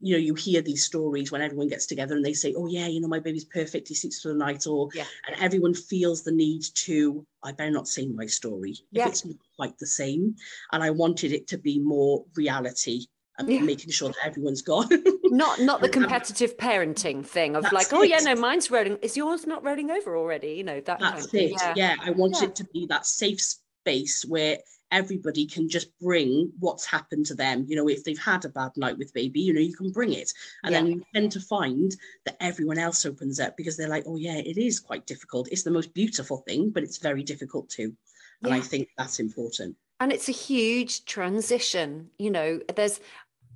you 0.00 0.14
know, 0.14 0.18
you 0.18 0.34
hear 0.34 0.60
these 0.60 0.84
stories 0.84 1.32
when 1.32 1.40
everyone 1.40 1.68
gets 1.68 1.86
together 1.86 2.14
and 2.14 2.24
they 2.24 2.34
say, 2.34 2.54
"Oh 2.56 2.66
yeah, 2.66 2.86
you 2.86 3.00
know, 3.00 3.08
my 3.08 3.20
baby's 3.20 3.44
perfect. 3.44 3.88
He 3.88 3.94
sleeps 3.94 4.20
for 4.20 4.28
the 4.28 4.34
night," 4.34 4.66
or 4.66 4.88
yeah. 4.94 5.04
and 5.26 5.40
everyone 5.40 5.74
feels 5.74 6.22
the 6.22 6.32
need 6.32 6.62
to. 6.74 7.24
I 7.42 7.52
better 7.52 7.70
not 7.70 7.88
say 7.88 8.06
my 8.06 8.26
story 8.26 8.76
yeah. 8.90 9.04
if 9.04 9.08
it's 9.08 9.24
not 9.24 9.36
quite 9.56 9.78
the 9.78 9.86
same. 9.86 10.36
And 10.72 10.82
I 10.82 10.90
wanted 10.90 11.32
it 11.32 11.46
to 11.48 11.58
be 11.58 11.78
more 11.78 12.24
reality 12.34 13.06
and 13.38 13.48
yeah. 13.48 13.60
making 13.60 13.90
sure 13.90 14.08
that 14.08 14.16
everyone's 14.24 14.62
got 14.62 14.90
not 15.24 15.60
not 15.60 15.80
the 15.80 15.86
um, 15.86 15.92
competitive 15.92 16.56
parenting 16.56 17.24
thing 17.24 17.56
of 17.56 17.70
like, 17.72 17.92
oh 17.92 18.02
yeah, 18.02 18.18
no, 18.18 18.34
mine's 18.34 18.70
rolling. 18.70 18.98
Is 19.02 19.16
yours 19.16 19.46
not 19.46 19.64
rolling 19.64 19.90
over 19.90 20.16
already? 20.16 20.48
You 20.48 20.64
know 20.64 20.80
that. 20.80 21.00
That's 21.00 21.32
it. 21.32 21.52
Yeah. 21.52 21.72
yeah. 21.76 21.94
I 22.02 22.10
wanted 22.10 22.50
it 22.50 22.56
to 22.56 22.64
be 22.72 22.86
that 22.86 23.06
safe 23.06 23.40
space 23.40 24.24
where 24.26 24.58
everybody 24.90 25.46
can 25.46 25.68
just 25.68 25.96
bring 25.98 26.52
what's 26.58 26.86
happened 26.86 27.26
to 27.26 27.34
them. 27.34 27.64
You 27.68 27.76
know, 27.76 27.88
if 27.88 28.04
they've 28.04 28.18
had 28.18 28.44
a 28.44 28.48
bad 28.48 28.72
night 28.76 28.98
with 28.98 29.12
baby, 29.14 29.40
you 29.40 29.52
know, 29.52 29.60
you 29.60 29.74
can 29.74 29.90
bring 29.90 30.12
it. 30.12 30.32
And 30.62 30.72
yeah. 30.72 30.80
then 30.80 30.86
you 30.86 31.02
tend 31.14 31.32
to 31.32 31.40
find 31.40 31.94
that 32.24 32.36
everyone 32.40 32.78
else 32.78 33.04
opens 33.04 33.40
up 33.40 33.56
because 33.56 33.76
they're 33.76 33.88
like, 33.88 34.04
oh, 34.06 34.16
yeah, 34.16 34.36
it 34.36 34.58
is 34.58 34.80
quite 34.80 35.06
difficult. 35.06 35.48
It's 35.50 35.64
the 35.64 35.70
most 35.70 35.94
beautiful 35.94 36.38
thing, 36.38 36.70
but 36.70 36.82
it's 36.82 36.98
very 36.98 37.22
difficult 37.22 37.68
too. 37.68 37.94
And 38.42 38.52
yeah. 38.52 38.56
I 38.56 38.60
think 38.60 38.88
that's 38.96 39.18
important. 39.18 39.76
And 39.98 40.12
it's 40.12 40.28
a 40.28 40.32
huge 40.32 41.04
transition. 41.04 42.10
You 42.18 42.30
know, 42.30 42.60
there's, 42.74 43.00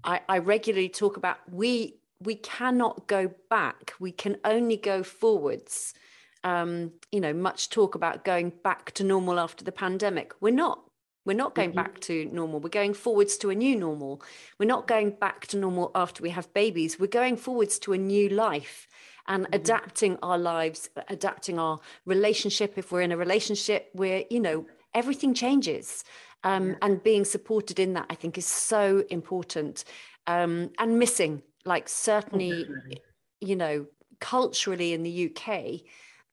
I, 0.04 0.20
I 0.28 0.38
regularly 0.38 0.88
talk 0.88 1.16
about 1.16 1.38
we 1.50 1.96
we 2.22 2.34
cannot 2.34 3.06
go 3.06 3.32
back. 3.48 3.94
We 3.98 4.12
can 4.12 4.36
only 4.44 4.76
go 4.76 5.02
forwards. 5.02 5.94
Um, 6.44 6.92
you 7.12 7.20
know, 7.20 7.32
much 7.32 7.70
talk 7.70 7.94
about 7.94 8.24
going 8.24 8.52
back 8.62 8.92
to 8.92 9.04
normal 9.04 9.38
after 9.38 9.64
the 9.64 9.72
pandemic. 9.72 10.32
We're 10.40 10.54
not. 10.54 10.82
We're 11.24 11.36
not 11.36 11.54
going 11.54 11.70
mm-hmm. 11.70 11.76
back 11.76 12.00
to 12.00 12.24
normal. 12.32 12.60
We're 12.60 12.70
going 12.70 12.94
forwards 12.94 13.36
to 13.38 13.50
a 13.50 13.54
new 13.54 13.76
normal. 13.76 14.22
We're 14.58 14.66
not 14.66 14.86
going 14.86 15.10
back 15.10 15.46
to 15.48 15.56
normal 15.58 15.90
after 15.94 16.22
we 16.22 16.30
have 16.30 16.52
babies. 16.54 16.98
We're 16.98 17.06
going 17.06 17.36
forwards 17.36 17.78
to 17.80 17.92
a 17.92 17.98
new 17.98 18.28
life. 18.28 18.88
and 19.28 19.44
mm-hmm. 19.44 19.54
adapting 19.54 20.18
our 20.22 20.38
lives, 20.38 20.88
adapting 21.08 21.58
our 21.58 21.78
relationship. 22.06 22.74
If 22.76 22.90
we're 22.90 23.02
in 23.02 23.12
a 23.12 23.16
relationship, 23.16 23.90
we're, 23.94 24.24
you 24.30 24.40
know, 24.40 24.66
everything 24.94 25.34
changes. 25.34 26.04
Um, 26.42 26.70
yeah. 26.70 26.74
And 26.82 27.02
being 27.02 27.24
supported 27.24 27.78
in 27.78 27.92
that, 27.94 28.06
I 28.08 28.14
think, 28.14 28.38
is 28.38 28.46
so 28.46 29.04
important. 29.10 29.84
Um, 30.26 30.70
and 30.78 30.98
missing, 30.98 31.42
like, 31.64 31.88
certainly, 31.88 32.66
oh, 32.68 32.94
you 33.40 33.56
know, 33.56 33.86
culturally 34.20 34.92
in 34.92 35.02
the 35.02 35.30
UK, 35.30 35.80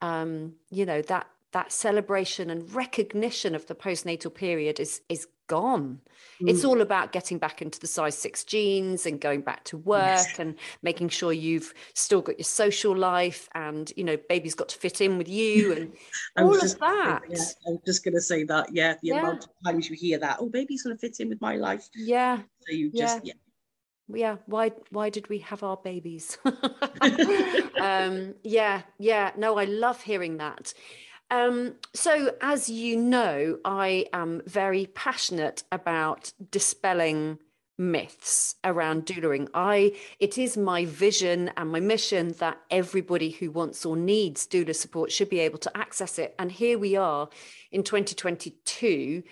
um, 0.02 0.54
you 0.70 0.86
know, 0.86 1.02
that 1.04 1.28
that 1.58 1.72
celebration 1.72 2.52
and 2.52 2.72
recognition 2.72 3.56
of 3.56 3.66
the 3.66 3.74
postnatal 3.74 4.32
period 4.32 4.80
is 4.80 5.02
is 5.10 5.28
gone. 5.48 6.00
Mm. 6.40 6.50
It's 6.52 6.64
all 6.64 6.82
about 6.82 7.14
getting 7.14 7.40
back 7.40 7.64
into 7.64 7.80
the 7.80 7.88
size 7.88 8.16
six 8.16 8.44
jeans 8.44 9.08
and 9.08 9.20
going 9.20 9.42
back 9.42 9.64
to 9.64 9.78
work 9.78 10.04
yes. 10.04 10.38
and 10.38 10.54
making 10.84 11.10
sure 11.10 11.34
you've 11.34 11.74
still 11.96 12.22
got 12.22 12.38
your 12.38 12.44
social 12.44 12.96
life 12.96 13.50
and 13.56 13.92
you 13.98 14.04
know 14.04 14.18
baby's 14.30 14.54
got 14.54 14.70
to 14.70 14.78
fit 14.78 15.02
in 15.02 15.18
with 15.18 15.28
you 15.28 15.74
and 16.36 16.46
all 16.46 16.54
of 16.54 16.78
that. 16.78 17.24
yeah, 17.28 17.44
I'm 17.68 17.80
just 17.88 18.06
gonna 18.06 18.22
say 18.22 18.44
that. 18.44 18.72
Yeah, 18.72 18.94
the 19.02 19.08
yeah. 19.08 19.20
amount 19.22 19.46
of 19.46 19.50
times 19.66 19.90
you 19.90 19.96
hear 19.96 20.20
that, 20.20 20.38
oh, 20.40 20.50
baby's 20.50 20.84
gonna 20.84 20.96
fit 20.96 21.20
in 21.20 21.30
with 21.30 21.42
my 21.42 21.56
life. 21.56 21.90
Yeah. 21.96 22.38
So 22.68 22.76
you 22.76 22.92
just 22.92 23.26
yeah. 23.26 23.34
yeah 23.34 23.42
yeah 24.14 24.38
why 24.46 24.72
why 24.90 25.10
did 25.10 25.28
we 25.28 25.40
have 25.40 25.64
our 25.64 25.78
babies 25.78 26.38
um 27.82 28.34
yeah 28.44 28.82
yeah 29.00 29.32
no 29.38 29.58
i 29.58 29.66
love 29.66 30.02
hearing 30.02 30.38
that 30.38 30.74
um, 31.30 31.76
so, 31.94 32.34
as 32.42 32.70
you 32.70 32.96
know, 32.98 33.60
I 33.66 34.06
am 34.14 34.42
very 34.46 34.86
passionate 34.88 35.64
about 35.72 36.32
dispelling 36.52 37.40
myths 37.78 38.56
around 38.64 39.06
doulaing. 39.06 39.48
I 39.54 39.94
it 40.20 40.38
is 40.38 40.58
my 40.58 40.86
vision 40.86 41.52
and 41.58 41.72
my 41.72 41.80
mission 41.80 42.34
that 42.40 42.58
everybody 42.72 43.30
who 43.30 43.52
wants 43.52 43.86
or 43.86 43.96
needs 43.96 44.48
doula 44.48 44.76
support 44.76 45.12
should 45.12 45.30
be 45.30 45.40
able 45.40 45.60
to 45.60 45.78
access 45.78 46.18
it. 46.18 46.34
And 46.40 46.52
here 46.52 46.80
we 46.80 46.96
are 46.96 47.30
in 47.72 47.84
2022, 47.84 49.24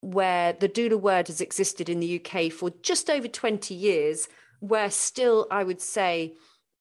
where 0.00 0.52
the 0.54 0.68
doula 0.68 1.00
word 1.00 1.28
has 1.28 1.40
existed 1.40 1.88
in 1.88 2.00
the 2.00 2.20
UK 2.20 2.50
for 2.50 2.70
just 2.82 3.08
over 3.08 3.28
20 3.28 3.74
years, 3.74 4.28
where 4.60 4.90
still 4.90 5.46
I 5.50 5.64
would 5.64 5.80
say 5.80 6.34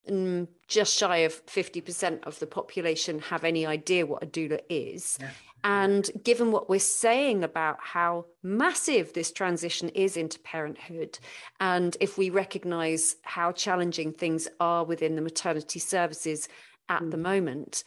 mm, 0.09 0.47
just 0.67 0.97
shy 0.97 1.17
of 1.17 1.45
50% 1.45 2.23
of 2.23 2.39
the 2.39 2.47
population 2.47 3.19
have 3.19 3.43
any 3.43 3.65
idea 3.65 4.05
what 4.05 4.23
a 4.23 4.27
doula 4.27 4.59
is. 4.69 5.17
Yeah. 5.19 5.29
And 5.63 6.09
given 6.23 6.51
what 6.51 6.69
we're 6.69 6.79
saying 6.79 7.43
about 7.43 7.77
how 7.79 8.25
massive 8.41 9.13
this 9.13 9.31
transition 9.31 9.89
is 9.89 10.17
into 10.17 10.39
parenthood, 10.39 11.19
and 11.59 11.95
if 11.99 12.17
we 12.17 12.31
recognize 12.31 13.15
how 13.21 13.51
challenging 13.51 14.11
things 14.11 14.47
are 14.59 14.83
within 14.83 15.15
the 15.15 15.21
maternity 15.21 15.79
services 15.79 16.47
at 16.89 17.03
mm. 17.03 17.11
the 17.11 17.17
moment, 17.17 17.83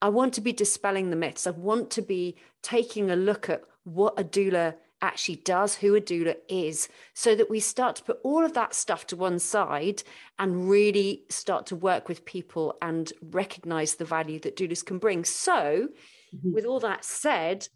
I 0.00 0.08
want 0.08 0.34
to 0.34 0.40
be 0.40 0.52
dispelling 0.52 1.10
the 1.10 1.16
myths. 1.16 1.46
I 1.46 1.50
want 1.50 1.90
to 1.92 2.02
be 2.02 2.36
taking 2.60 3.10
a 3.10 3.16
look 3.16 3.48
at 3.48 3.62
what 3.84 4.18
a 4.18 4.24
doula 4.24 4.74
actually 5.02 5.36
does, 5.36 5.74
who 5.74 5.94
a 5.94 6.00
doula 6.00 6.36
is, 6.48 6.88
so 7.12 7.34
that 7.34 7.50
we 7.50 7.60
start 7.60 7.96
to 7.96 8.04
put 8.04 8.20
all 8.22 8.44
of 8.44 8.54
that 8.54 8.74
stuff 8.74 9.06
to 9.08 9.16
one 9.16 9.38
side 9.38 10.02
and 10.38 10.68
really 10.70 11.24
start 11.28 11.66
to 11.66 11.76
work 11.76 12.08
with 12.08 12.24
people 12.24 12.76
and 12.80 13.12
recognize 13.20 13.96
the 13.96 14.04
value 14.04 14.38
that 14.40 14.56
doulas 14.56 14.84
can 14.84 14.98
bring. 14.98 15.24
So, 15.24 15.88
mm-hmm. 16.34 16.52
with 16.52 16.64
all 16.64 16.80
that 16.80 17.04
said, 17.04 17.68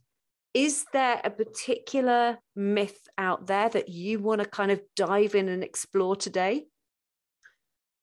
is 0.54 0.86
there 0.92 1.20
a 1.22 1.30
particular 1.30 2.38
myth 2.54 3.08
out 3.18 3.46
there 3.46 3.68
that 3.68 3.90
you 3.90 4.20
want 4.20 4.40
to 4.40 4.48
kind 4.48 4.70
of 4.70 4.80
dive 4.94 5.34
in 5.34 5.48
and 5.48 5.62
explore 5.62 6.16
today? 6.16 6.64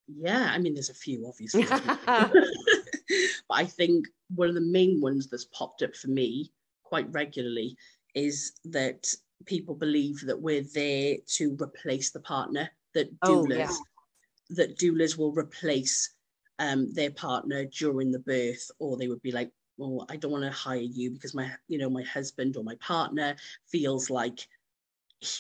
Yeah, 0.08 0.52
I 0.52 0.60
mean, 0.60 0.74
there's 0.76 0.90
a 0.90 0.94
few, 0.94 1.26
obviously. 1.28 1.64
but 2.06 2.36
I 3.50 3.66
think 3.66 4.06
one 4.36 4.50
of 4.50 4.56
the 4.56 4.62
main 4.62 5.02
ones 5.02 5.30
that's 5.30 5.46
popped 5.46 5.82
up 5.82 5.96
for 5.96 6.10
me 6.10 6.52
quite 6.84 7.12
regularly 7.12 7.76
is 8.16 8.54
that 8.66 9.08
people 9.46 9.76
believe 9.76 10.22
that 10.26 10.40
we're 10.40 10.66
there 10.74 11.18
to 11.36 11.58
replace 11.62 12.12
the 12.12 12.20
partner, 12.20 12.70
that 12.94 13.20
doulas, 13.22 13.52
oh, 13.52 13.56
yeah. 13.56 13.72
that 14.52 14.78
doulas 14.78 15.18
will 15.18 15.34
replace 15.34 16.14
um, 16.60 16.94
their 16.94 17.12
partner 17.12 17.66
during 17.66 18.12
the 18.12 18.20
birth, 18.20 18.70
or 18.80 18.98
they 18.98 19.08
would 19.08 19.22
be 19.22 19.32
like, 19.32 19.52
well, 19.78 20.06
I 20.10 20.18
don't 20.18 20.32
want 20.32 20.44
to 20.44 20.52
hire 20.52 20.78
you 20.78 21.12
because 21.12 21.34
my, 21.34 21.50
you 21.68 21.80
know, 21.80 21.90
my 21.90 22.04
husband 22.04 22.58
or 22.58 22.64
my 22.64 22.76
partner 22.76 23.36
feels 23.68 24.10
like 24.10 24.48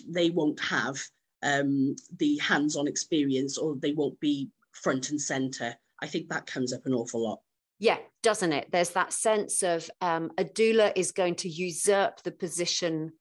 they 0.07 0.31
won't 0.31 0.59
have 0.61 0.97
um, 1.43 1.95
the 2.17 2.37
hands-on 2.37 2.87
experience 2.87 3.57
or 3.57 3.75
they 3.75 3.91
won't 3.91 4.19
be 4.19 4.49
front 4.71 5.11
and 5.11 5.21
center. 5.21 5.75
I 6.01 6.07
think 6.07 6.29
that 6.29 6.47
comes 6.47 6.73
up 6.73 6.85
an 6.85 6.93
awful 6.93 7.23
lot. 7.23 7.41
Yeah, 7.79 7.97
doesn't 8.21 8.53
it? 8.53 8.67
There's 8.71 8.91
that 8.91 9.13
sense 9.13 9.63
of 9.63 9.89
um, 9.99 10.31
a 10.37 10.43
doula 10.43 10.93
is 10.95 11.11
going 11.11 11.35
to 11.35 11.49
usurp 11.49 12.23
the 12.23 12.31
position 12.31 13.13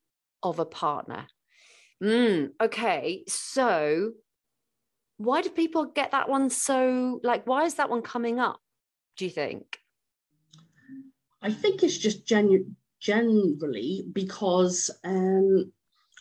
of 0.42 0.58
a 0.58 0.64
partner. 0.64 1.26
Mm, 2.02 2.50
okay, 2.60 3.24
so 3.28 4.12
why 5.16 5.42
do 5.42 5.50
people 5.50 5.86
get 5.86 6.10
that 6.10 6.28
one 6.28 6.50
so 6.50 7.20
like? 7.22 7.46
Why 7.46 7.64
is 7.64 7.74
that 7.74 7.90
one 7.90 8.02
coming 8.02 8.40
up? 8.40 8.60
Do 9.16 9.24
you 9.24 9.30
think? 9.30 9.78
I 11.40 11.52
think 11.52 11.82
it's 11.82 11.98
just 11.98 12.26
genu- 12.26 12.70
generally 13.00 14.04
because 14.12 14.90
um, 15.04 15.72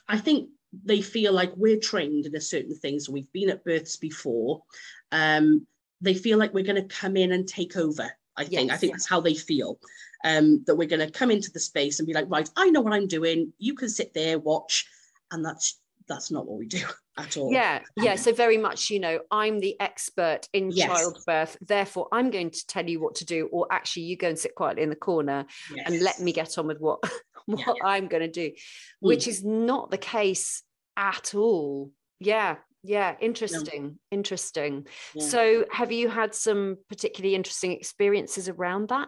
I 0.08 0.18
think 0.18 0.50
they 0.84 1.02
feel 1.02 1.34
like 1.34 1.52
we're 1.56 1.80
trained 1.80 2.26
in 2.26 2.36
a 2.36 2.42
certain 2.42 2.76
thing. 2.76 3.00
So 3.00 3.12
we've 3.12 3.32
been 3.32 3.50
at 3.50 3.64
births 3.64 3.98
before. 3.98 4.64
Um, 5.12 5.68
they 6.00 6.14
feel 6.14 6.38
like 6.38 6.54
we're 6.54 6.64
going 6.64 6.88
to 6.88 6.96
come 6.96 7.16
in 7.18 7.32
and 7.32 7.48
take 7.48 7.78
over 7.78 8.10
I 8.42 8.46
think. 8.46 8.70
Yes, 8.70 8.78
I 8.78 8.78
think 8.78 8.94
that's 8.94 9.08
how 9.08 9.22
they 9.22 9.34
feel. 9.34 9.80
Um, 10.24 10.64
that 10.68 10.76
we're 10.76 10.88
going 10.88 11.06
to 11.06 11.10
come 11.10 11.32
into 11.32 11.52
the 11.52 11.60
space 11.60 12.00
and 12.00 12.06
be 12.06 12.14
like, 12.14 12.30
right, 12.30 12.48
I 12.56 12.70
know 12.70 12.82
what 12.82 12.94
I'm 12.94 13.08
doing. 13.08 13.54
You 13.58 13.74
can 13.74 13.90
sit 13.90 14.14
there, 14.14 14.38
watch, 14.38 14.86
and 15.32 15.44
that's 15.44 15.80
that's 16.08 16.30
not 16.30 16.46
what 16.46 16.60
we 16.60 16.68
do 16.68 16.84
at 17.18 17.38
all. 17.38 17.52
Yeah, 17.52 17.80
yeah. 17.96 18.16
So 18.16 18.34
very 18.34 18.58
much, 18.58 18.90
you 18.90 19.00
know, 19.00 19.20
I'm 19.32 19.60
the 19.60 19.80
expert 19.80 20.48
in 20.54 20.72
yes. 20.72 20.88
childbirth. 20.88 21.58
Therefore, 21.62 22.08
I'm 22.12 22.30
going 22.30 22.52
to 22.52 22.68
tell 22.68 22.88
you 22.88 23.00
what 23.00 23.16
to 23.16 23.26
do, 23.26 23.48
or 23.52 23.68
actually, 23.72 24.04
you 24.04 24.18
go 24.18 24.30
and 24.30 24.38
sit 24.38 24.56
quietly 24.56 24.84
in 24.84 24.90
the 24.90 24.96
corner 24.96 25.46
yes. 25.74 25.88
and 25.88 26.02
let 26.02 26.20
me 26.20 26.34
get 26.34 26.58
on 26.58 26.68
with 26.68 26.80
what 26.80 27.00
what 27.46 27.60
yeah, 27.60 27.74
yeah. 27.78 27.88
I'm 27.88 28.08
going 28.08 28.22
to 28.22 28.32
do, 28.32 28.52
which 29.00 29.26
mm. 29.26 29.30
is 29.30 29.44
not 29.44 29.92
the 29.92 29.98
case 29.98 30.64
at 30.98 31.34
all. 31.34 31.92
Yeah, 32.20 32.58
yeah 32.84 33.16
interesting 33.20 33.84
yeah. 33.84 34.18
interesting 34.18 34.88
yeah. 35.14 35.26
so 35.26 35.66
have 35.72 35.92
you 35.92 36.10
had 36.10 36.34
some 36.34 36.78
particularly 36.90 37.36
interesting 37.36 37.72
experiences 37.72 38.50
around 38.50 38.90
that 38.90 39.08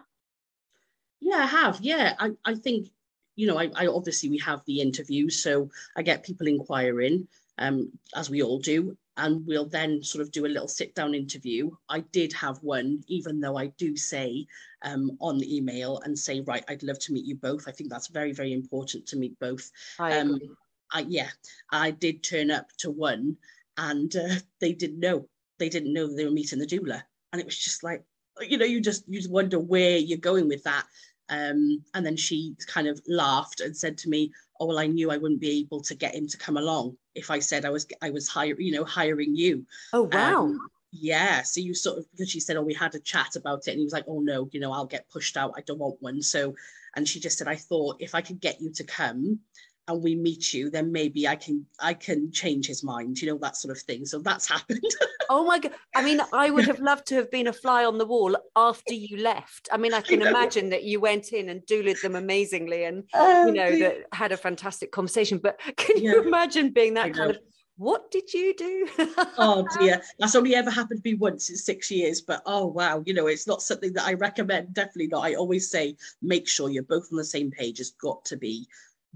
yeah 1.20 1.38
i 1.38 1.46
have 1.46 1.78
yeah 1.80 2.14
i, 2.18 2.30
I 2.44 2.54
think 2.54 2.88
you 3.36 3.46
know 3.46 3.58
I, 3.58 3.70
I 3.74 3.86
obviously 3.86 4.30
we 4.30 4.38
have 4.38 4.62
the 4.66 4.80
interviews 4.80 5.42
so 5.42 5.70
i 5.96 6.02
get 6.02 6.24
people 6.24 6.46
inquiring 6.46 7.26
um, 7.56 7.92
as 8.16 8.30
we 8.30 8.42
all 8.42 8.58
do 8.58 8.96
and 9.16 9.46
we'll 9.46 9.68
then 9.68 10.02
sort 10.02 10.22
of 10.22 10.32
do 10.32 10.44
a 10.44 10.48
little 10.48 10.68
sit 10.68 10.94
down 10.94 11.14
interview 11.14 11.70
i 11.88 12.00
did 12.00 12.32
have 12.32 12.58
one 12.62 13.02
even 13.08 13.40
though 13.40 13.56
i 13.56 13.66
do 13.78 13.96
say 13.96 14.46
um, 14.82 15.10
on 15.20 15.38
the 15.38 15.56
email 15.56 16.00
and 16.04 16.18
say 16.18 16.40
right 16.42 16.64
i'd 16.68 16.82
love 16.82 16.98
to 17.00 17.12
meet 17.12 17.24
you 17.24 17.34
both 17.34 17.66
i 17.66 17.72
think 17.72 17.90
that's 17.90 18.08
very 18.08 18.32
very 18.32 18.52
important 18.52 19.06
to 19.06 19.16
meet 19.16 19.38
both 19.40 19.70
I 19.98 20.18
um, 20.18 20.34
agree. 20.34 20.50
I, 20.92 21.00
yeah 21.08 21.28
i 21.70 21.90
did 21.90 22.22
turn 22.22 22.50
up 22.50 22.70
to 22.78 22.90
one 22.90 23.36
and 23.76 24.14
uh, 24.16 24.34
they 24.60 24.72
didn't 24.72 25.00
know. 25.00 25.28
They 25.58 25.68
didn't 25.68 25.92
know 25.92 26.06
they 26.06 26.24
were 26.24 26.30
meeting 26.30 26.58
the 26.58 26.66
doula 26.66 27.02
and 27.34 27.40
it 27.40 27.46
was 27.46 27.58
just 27.58 27.82
like 27.82 28.04
you 28.40 28.56
know 28.56 28.64
you 28.64 28.80
just 28.80 29.04
you 29.08 29.18
just 29.18 29.30
wonder 29.30 29.58
where 29.58 29.98
you're 29.98 30.18
going 30.18 30.48
with 30.48 30.62
that. 30.62 30.86
Um, 31.28 31.82
and 31.94 32.06
then 32.06 32.16
she 32.16 32.54
kind 32.66 32.86
of 32.86 33.00
laughed 33.08 33.60
and 33.60 33.76
said 33.76 33.96
to 33.98 34.10
me 34.10 34.30
oh 34.60 34.66
well 34.66 34.78
i 34.78 34.86
knew 34.86 35.10
i 35.10 35.16
wouldn't 35.16 35.40
be 35.40 35.60
able 35.60 35.80
to 35.80 35.94
get 35.94 36.14
him 36.14 36.28
to 36.28 36.36
come 36.36 36.58
along 36.58 36.98
if 37.14 37.30
i 37.30 37.38
said 37.38 37.64
i 37.64 37.70
was 37.70 37.86
i 38.02 38.10
was 38.10 38.28
hiring 38.28 38.60
you 38.60 38.72
know 38.72 38.84
hiring 38.84 39.34
you. 39.34 39.66
Oh 39.92 40.02
wow. 40.12 40.44
um, 40.44 40.60
yeah. 40.92 41.42
So 41.42 41.60
you 41.60 41.74
sort 41.74 41.98
of 41.98 42.06
because 42.12 42.30
she 42.30 42.40
said 42.40 42.56
oh 42.56 42.62
we 42.62 42.74
had 42.74 42.94
a 42.94 43.00
chat 43.00 43.36
about 43.36 43.66
it. 43.66 43.70
And 43.72 43.78
he 43.78 43.84
was 43.84 43.92
like 43.92 44.04
oh 44.06 44.20
no 44.20 44.48
you 44.52 44.60
know 44.60 44.72
i'll 44.72 44.86
get 44.86 45.10
pushed 45.10 45.36
out. 45.36 45.54
I 45.56 45.62
don't 45.62 45.80
want 45.80 45.96
one. 46.00 46.22
So 46.22 46.54
and 46.94 47.08
she 47.08 47.18
just 47.18 47.38
said 47.38 47.48
i 47.48 47.56
thought 47.56 47.96
if 47.98 48.14
i 48.14 48.20
could 48.20 48.40
get 48.40 48.60
you 48.60 48.70
to 48.72 48.84
come 48.84 49.40
and 49.86 50.02
we 50.02 50.14
meet 50.14 50.54
you, 50.54 50.70
then 50.70 50.90
maybe 50.90 51.28
I 51.28 51.36
can 51.36 51.66
I 51.78 51.94
can 51.94 52.30
change 52.32 52.66
his 52.66 52.82
mind, 52.82 53.20
you 53.20 53.28
know, 53.28 53.38
that 53.38 53.56
sort 53.56 53.76
of 53.76 53.82
thing. 53.82 54.06
So 54.06 54.18
that's 54.18 54.48
happened. 54.54 54.82
oh 55.28 55.44
my 55.44 55.58
god. 55.58 55.72
I 55.94 56.02
mean, 56.02 56.20
I 56.32 56.50
would 56.50 56.66
have 56.66 56.80
loved 56.80 57.06
to 57.08 57.16
have 57.16 57.30
been 57.30 57.48
a 57.48 57.52
fly 57.52 57.84
on 57.84 57.98
the 57.98 58.06
wall 58.06 58.36
after 58.56 58.94
you 58.94 59.18
left. 59.18 59.68
I 59.72 59.76
mean, 59.76 59.92
I 59.92 60.00
can 60.00 60.22
imagine 60.26 60.70
that 60.70 60.84
you 60.84 61.00
went 61.00 61.32
in 61.32 61.48
and 61.48 61.60
doulaed 61.62 62.00
them 62.00 62.16
amazingly 62.16 62.84
and 62.84 62.98
you 62.98 63.02
oh, 63.14 63.52
know 63.54 63.78
that 63.78 64.06
had 64.12 64.32
a 64.32 64.36
fantastic 64.36 64.90
conversation. 64.90 65.38
But 65.38 65.60
can 65.76 65.98
you 65.98 66.14
yeah. 66.14 66.26
imagine 66.26 66.70
being 66.70 66.94
that 66.94 67.12
kind 67.14 67.30
of 67.30 67.38
what 67.76 68.10
did 68.12 68.32
you 68.32 68.54
do? 68.56 68.88
oh 69.36 69.66
dear, 69.80 70.00
that's 70.18 70.36
only 70.36 70.54
ever 70.54 70.70
happened 70.70 71.02
to 71.02 71.10
me 71.10 71.14
once 71.14 71.50
in 71.50 71.56
six 71.56 71.90
years. 71.90 72.20
But 72.20 72.40
oh 72.46 72.66
wow, 72.66 73.02
you 73.04 73.12
know, 73.12 73.26
it's 73.26 73.48
not 73.48 73.62
something 73.62 73.92
that 73.94 74.06
I 74.06 74.14
recommend. 74.14 74.72
Definitely 74.74 75.08
not. 75.08 75.24
I 75.24 75.34
always 75.34 75.70
say 75.70 75.96
make 76.22 76.48
sure 76.48 76.70
you're 76.70 76.84
both 76.84 77.08
on 77.10 77.18
the 77.18 77.24
same 77.24 77.50
page. 77.50 77.80
It's 77.80 77.90
got 77.90 78.24
to 78.26 78.36
be 78.36 78.66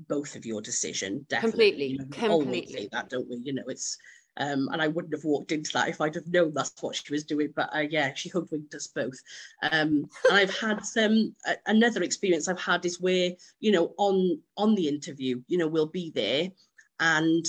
both 0.07 0.37
of 0.37 0.47
your 0.47 0.61
decision. 0.61 1.27
Definitely. 1.29 1.51
Completely. 1.51 1.87
You 1.87 1.99
know, 1.99 2.05
completely. 2.11 2.73
say 2.73 2.89
that, 2.93 3.09
don't 3.09 3.29
we? 3.29 3.37
You 3.43 3.55
know, 3.55 3.65
it's 3.67 3.99
Um, 4.39 4.69
and 4.73 4.81
I 4.81 4.89
wouldn't 4.89 5.15
have 5.15 5.25
walked 5.25 5.53
into 5.53 5.73
that 5.73 5.89
if 5.89 6.01
I'd 6.01 6.15
have 6.15 6.29
known 6.29 6.55
that's 6.55 6.81
what 6.81 6.95
she 6.95 7.13
was 7.13 7.25
doing. 7.25 7.53
But 7.55 7.75
uh, 7.75 7.87
yeah, 7.91 8.15
she 8.15 8.29
hoodwinked 8.29 8.75
us 8.75 8.87
both. 8.87 9.19
Um, 9.63 10.09
and 10.29 10.33
I've 10.33 10.57
had 10.61 10.85
some 10.85 11.35
uh, 11.47 11.55
another 11.67 12.03
experience 12.03 12.49
I've 12.49 12.61
had 12.61 12.85
is 12.87 13.01
where 13.01 13.33
you 13.61 13.73
know 13.73 13.95
on 13.99 14.41
on 14.57 14.75
the 14.75 14.89
interview, 14.89 15.43
you 15.49 15.59
know, 15.59 15.67
we'll 15.67 15.87
be 15.87 16.11
there, 16.15 16.51
and 17.01 17.47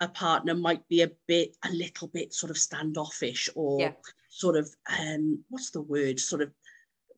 a 0.00 0.08
partner 0.08 0.54
might 0.54 0.86
be 0.88 1.02
a 1.02 1.10
bit 1.26 1.56
a 1.64 1.72
little 1.72 2.08
bit 2.08 2.32
sort 2.32 2.50
of 2.50 2.58
standoffish 2.58 3.50
or 3.54 3.80
yeah. 3.80 3.92
sort 4.30 4.56
of 4.56 4.68
um, 4.98 5.42
what's 5.48 5.70
the 5.70 5.82
word 5.82 6.20
sort 6.20 6.42
of 6.42 6.52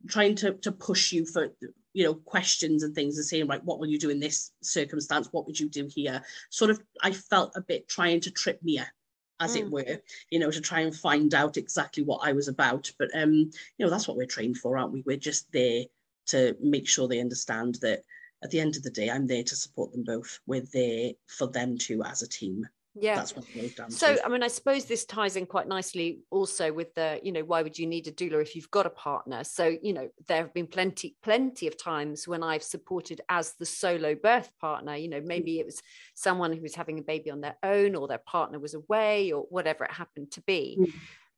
trying 0.08 0.34
to 0.34 0.54
to 0.54 0.72
push 0.72 1.12
you 1.12 1.26
for 1.26 1.49
you 1.92 2.04
know 2.04 2.14
questions 2.14 2.82
and 2.82 2.94
things 2.94 3.16
and 3.16 3.26
saying 3.26 3.47
like 3.47 3.62
what 3.62 3.78
will 3.78 3.88
you 3.88 3.99
do 3.99 4.11
in 4.11 4.20
this 4.20 4.52
circumstance 4.62 5.28
what 5.32 5.47
would 5.47 5.59
you 5.59 5.68
do 5.68 5.88
here 5.92 6.23
sort 6.49 6.70
of 6.70 6.80
i 7.02 7.11
felt 7.11 7.52
a 7.56 7.61
bit 7.61 7.88
trying 7.88 8.20
to 8.20 8.30
trip 8.30 8.62
me 8.62 8.78
up 8.78 8.87
as 9.40 9.56
mm. 9.56 9.61
it 9.61 9.70
were, 9.70 10.02
you 10.30 10.38
know, 10.38 10.50
to 10.50 10.61
try 10.61 10.80
and 10.80 10.94
find 10.94 11.35
out 11.35 11.56
exactly 11.56 12.02
what 12.02 12.20
I 12.23 12.32
was 12.32 12.47
about. 12.47 12.90
But 12.99 13.09
um, 13.14 13.32
you 13.32 13.52
know, 13.85 13.90
that's 13.90 14.06
what 14.06 14.16
we're 14.16 14.26
trained 14.26 14.59
for, 14.59 14.76
aren't 14.78 14.92
we? 14.92 15.02
We're 15.04 15.16
just 15.16 15.50
there 15.50 15.85
to 16.26 16.56
make 16.61 16.87
sure 16.87 17.09
they 17.09 17.20
understand 17.20 17.76
that 17.80 18.04
at 18.44 18.50
the 18.50 18.61
end 18.61 18.76
of 18.76 18.82
the 18.82 18.90
day, 18.90 19.11
I'm 19.11 19.26
there 19.26 19.42
to 19.42 19.56
support 19.56 19.92
them 19.92 20.04
both. 20.04 20.38
We're 20.47 20.66
there 20.73 21.12
for 21.26 21.49
them 21.49 21.76
too 21.78 22.02
as 22.04 22.23
a 22.23 22.28
team 22.28 22.68
yeah 22.94 23.14
that's 23.14 23.37
what 23.37 23.44
it 23.54 23.76
down 23.76 23.90
so 23.90 24.16
to. 24.16 24.26
i 24.26 24.28
mean 24.28 24.42
i 24.42 24.49
suppose 24.49 24.85
this 24.85 25.04
ties 25.04 25.37
in 25.37 25.47
quite 25.47 25.68
nicely 25.68 26.20
also 26.30 26.73
with 26.73 26.92
the 26.94 27.20
you 27.23 27.30
know 27.30 27.44
why 27.44 27.62
would 27.62 27.78
you 27.78 27.87
need 27.87 28.06
a 28.09 28.12
doula 28.12 28.42
if 28.42 28.56
you've 28.56 28.70
got 28.70 28.85
a 28.85 28.90
partner 28.90 29.44
so 29.44 29.76
you 29.82 29.92
know 29.92 30.09
there 30.26 30.38
have 30.38 30.52
been 30.52 30.66
plenty 30.66 31.16
plenty 31.23 31.68
of 31.68 31.76
times 31.76 32.26
when 32.26 32.42
i've 32.42 32.62
supported 32.62 33.20
as 33.28 33.52
the 33.54 33.66
solo 33.66 34.14
birth 34.16 34.50
partner 34.61 34.97
you 34.97 35.09
know 35.09 35.20
maybe 35.25 35.61
it 35.61 35.66
was 35.66 35.80
someone 36.14 36.52
who 36.52 36.62
was 36.62 36.75
having 36.75 36.99
a 36.99 37.02
baby 37.02 37.30
on 37.30 37.40
their 37.40 37.56
own 37.62 37.94
or 37.94 38.09
their 38.09 38.23
partner 38.26 38.59
was 38.59 38.75
away 38.75 39.30
or 39.30 39.47
whatever 39.50 39.85
it 39.85 39.92
happened 39.92 40.30
to 40.32 40.40
be 40.42 40.76
mm. 40.80 40.92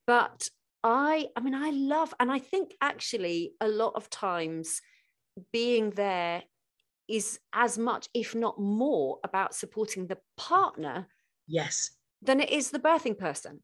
but 0.07 0.49
i 0.83 1.27
i 1.37 1.41
mean 1.41 1.55
i 1.55 1.71
love 1.71 2.15
and 2.19 2.33
i 2.33 2.39
think 2.39 2.75
actually 2.81 3.53
a 3.61 3.69
lot 3.69 3.93
of 3.95 4.09
times 4.09 4.81
being 5.53 5.91
there 5.91 6.43
is 7.09 7.39
as 7.53 7.77
much 7.77 8.09
if 8.15 8.35
not 8.35 8.59
more 8.59 9.19
about 9.23 9.55
supporting 9.55 10.07
the 10.07 10.19
partner 10.39 11.07
Yes. 11.53 11.91
Than 12.23 12.41
it 12.41 12.51
is 12.51 12.71
the 12.71 12.79
birthing 12.79 13.19
person. 13.19 13.61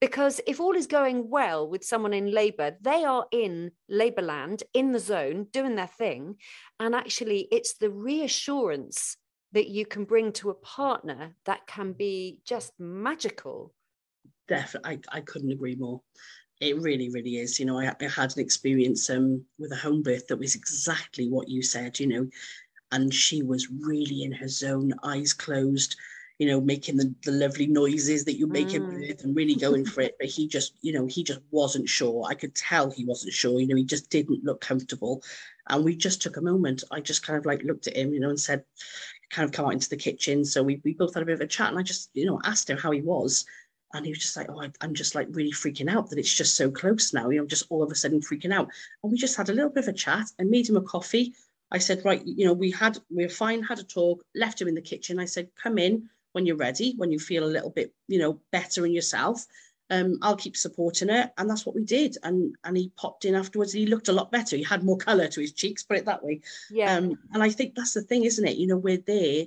Because 0.00 0.40
if 0.46 0.60
all 0.60 0.74
is 0.74 0.86
going 0.86 1.28
well 1.28 1.68
with 1.68 1.84
someone 1.84 2.14
in 2.14 2.32
labor, 2.32 2.76
they 2.80 3.04
are 3.04 3.26
in 3.30 3.70
labor 3.88 4.22
land, 4.22 4.62
in 4.72 4.92
the 4.92 4.98
zone, 4.98 5.46
doing 5.52 5.76
their 5.76 5.86
thing. 5.86 6.36
And 6.80 6.94
actually, 6.94 7.48
it's 7.52 7.74
the 7.74 7.90
reassurance 7.90 9.18
that 9.52 9.68
you 9.68 9.84
can 9.84 10.04
bring 10.04 10.32
to 10.32 10.48
a 10.48 10.54
partner 10.54 11.36
that 11.44 11.66
can 11.66 11.92
be 11.92 12.40
just 12.46 12.72
magical. 12.78 13.74
Definitely, 14.48 15.00
I, 15.12 15.18
I 15.18 15.20
couldn't 15.20 15.52
agree 15.52 15.76
more. 15.76 16.00
It 16.62 16.80
really, 16.80 17.10
really 17.10 17.36
is. 17.36 17.60
You 17.60 17.66
know, 17.66 17.78
I, 17.78 17.94
I 18.00 18.08
had 18.08 18.34
an 18.34 18.42
experience 18.42 19.10
um, 19.10 19.44
with 19.58 19.70
a 19.72 19.76
home 19.76 20.02
birth 20.02 20.26
that 20.28 20.38
was 20.38 20.54
exactly 20.54 21.28
what 21.28 21.48
you 21.48 21.62
said, 21.62 22.00
you 22.00 22.06
know, 22.06 22.28
and 22.90 23.12
she 23.12 23.42
was 23.42 23.68
really 23.70 24.22
in 24.22 24.32
her 24.32 24.48
zone, 24.48 24.94
eyes 25.04 25.34
closed 25.34 25.96
you 26.38 26.46
know, 26.46 26.60
making 26.60 26.96
the, 26.96 27.14
the 27.24 27.32
lovely 27.32 27.66
noises 27.66 28.24
that 28.24 28.38
you 28.38 28.46
make 28.46 28.68
mm. 28.68 28.72
him 28.72 29.00
with 29.00 29.24
and 29.24 29.36
really 29.36 29.54
going 29.54 29.84
for 29.84 30.00
it. 30.00 30.16
But 30.18 30.28
he 30.28 30.48
just, 30.48 30.74
you 30.82 30.92
know, 30.92 31.06
he 31.06 31.22
just 31.22 31.40
wasn't 31.50 31.88
sure. 31.88 32.26
I 32.28 32.34
could 32.34 32.54
tell 32.54 32.90
he 32.90 33.04
wasn't 33.04 33.32
sure. 33.32 33.60
You 33.60 33.68
know, 33.68 33.76
he 33.76 33.84
just 33.84 34.10
didn't 34.10 34.44
look 34.44 34.60
comfortable. 34.60 35.22
And 35.68 35.84
we 35.84 35.94
just 35.94 36.22
took 36.22 36.36
a 36.36 36.42
moment. 36.42 36.84
I 36.90 37.00
just 37.00 37.24
kind 37.24 37.38
of 37.38 37.46
like 37.46 37.62
looked 37.62 37.86
at 37.86 37.96
him, 37.96 38.12
you 38.12 38.20
know, 38.20 38.30
and 38.30 38.40
said, 38.40 38.64
kind 39.30 39.46
of 39.46 39.52
come 39.52 39.66
out 39.66 39.72
into 39.72 39.88
the 39.88 39.96
kitchen. 39.96 40.44
So 40.44 40.62
we, 40.62 40.80
we 40.84 40.94
both 40.94 41.14
had 41.14 41.22
a 41.22 41.26
bit 41.26 41.34
of 41.34 41.40
a 41.40 41.46
chat 41.46 41.70
and 41.70 41.78
I 41.78 41.82
just, 41.82 42.10
you 42.14 42.26
know, 42.26 42.40
asked 42.44 42.68
him 42.68 42.78
how 42.78 42.90
he 42.90 43.00
was. 43.00 43.44
And 43.94 44.06
he 44.06 44.12
was 44.12 44.20
just 44.20 44.36
like, 44.36 44.48
oh, 44.50 44.62
I, 44.62 44.70
am 44.84 44.94
just 44.94 45.14
like 45.14 45.28
really 45.30 45.52
freaking 45.52 45.90
out 45.90 46.08
that 46.10 46.18
it's 46.18 46.32
just 46.32 46.56
so 46.56 46.70
close 46.70 47.12
now. 47.12 47.28
You 47.28 47.40
know, 47.40 47.46
just 47.46 47.66
all 47.68 47.82
of 47.82 47.90
a 47.90 47.94
sudden 47.94 48.20
freaking 48.20 48.52
out. 48.52 48.68
And 49.02 49.12
we 49.12 49.18
just 49.18 49.36
had 49.36 49.50
a 49.50 49.52
little 49.52 49.70
bit 49.70 49.84
of 49.84 49.88
a 49.88 49.92
chat 49.92 50.26
and 50.38 50.50
made 50.50 50.68
him 50.68 50.76
a 50.76 50.82
coffee. 50.82 51.34
I 51.70 51.78
said, 51.78 52.04
right, 52.04 52.22
you 52.24 52.46
know, 52.46 52.52
we 52.52 52.70
had, 52.70 52.98
we 53.10 53.24
were 53.24 53.30
fine, 53.30 53.62
had 53.62 53.78
a 53.78 53.84
talk, 53.84 54.22
left 54.34 54.60
him 54.60 54.68
in 54.68 54.74
the 54.74 54.82
kitchen. 54.82 55.18
I 55.18 55.24
said, 55.24 55.48
come 55.62 55.78
in, 55.78 56.08
when 56.32 56.46
you're 56.46 56.56
ready, 56.56 56.94
when 56.96 57.12
you 57.12 57.18
feel 57.18 57.44
a 57.44 57.54
little 57.54 57.70
bit, 57.70 57.92
you 58.08 58.18
know, 58.18 58.40
better 58.50 58.84
in 58.86 58.92
yourself. 58.92 59.46
Um, 59.90 60.18
I'll 60.22 60.36
keep 60.36 60.56
supporting 60.56 61.10
it. 61.10 61.30
And 61.36 61.50
that's 61.50 61.66
what 61.66 61.74
we 61.74 61.84
did. 61.84 62.16
And 62.22 62.54
and 62.64 62.76
he 62.76 62.92
popped 62.96 63.24
in 63.24 63.34
afterwards. 63.34 63.72
he 63.72 63.86
looked 63.86 64.08
a 64.08 64.12
lot 64.12 64.32
better. 64.32 64.56
He 64.56 64.62
had 64.62 64.84
more 64.84 64.96
colour 64.96 65.28
to 65.28 65.40
his 65.40 65.52
cheeks, 65.52 65.82
put 65.82 65.98
it 65.98 66.06
that 66.06 66.24
way. 66.24 66.40
Yeah. 66.70 66.94
Um, 66.96 67.18
and 67.34 67.42
I 67.42 67.50
think 67.50 67.74
that's 67.74 67.94
the 67.94 68.02
thing, 68.02 68.24
isn't 68.24 68.46
it? 68.46 68.56
You 68.56 68.66
know, 68.68 68.78
we're 68.78 69.04
there 69.06 69.46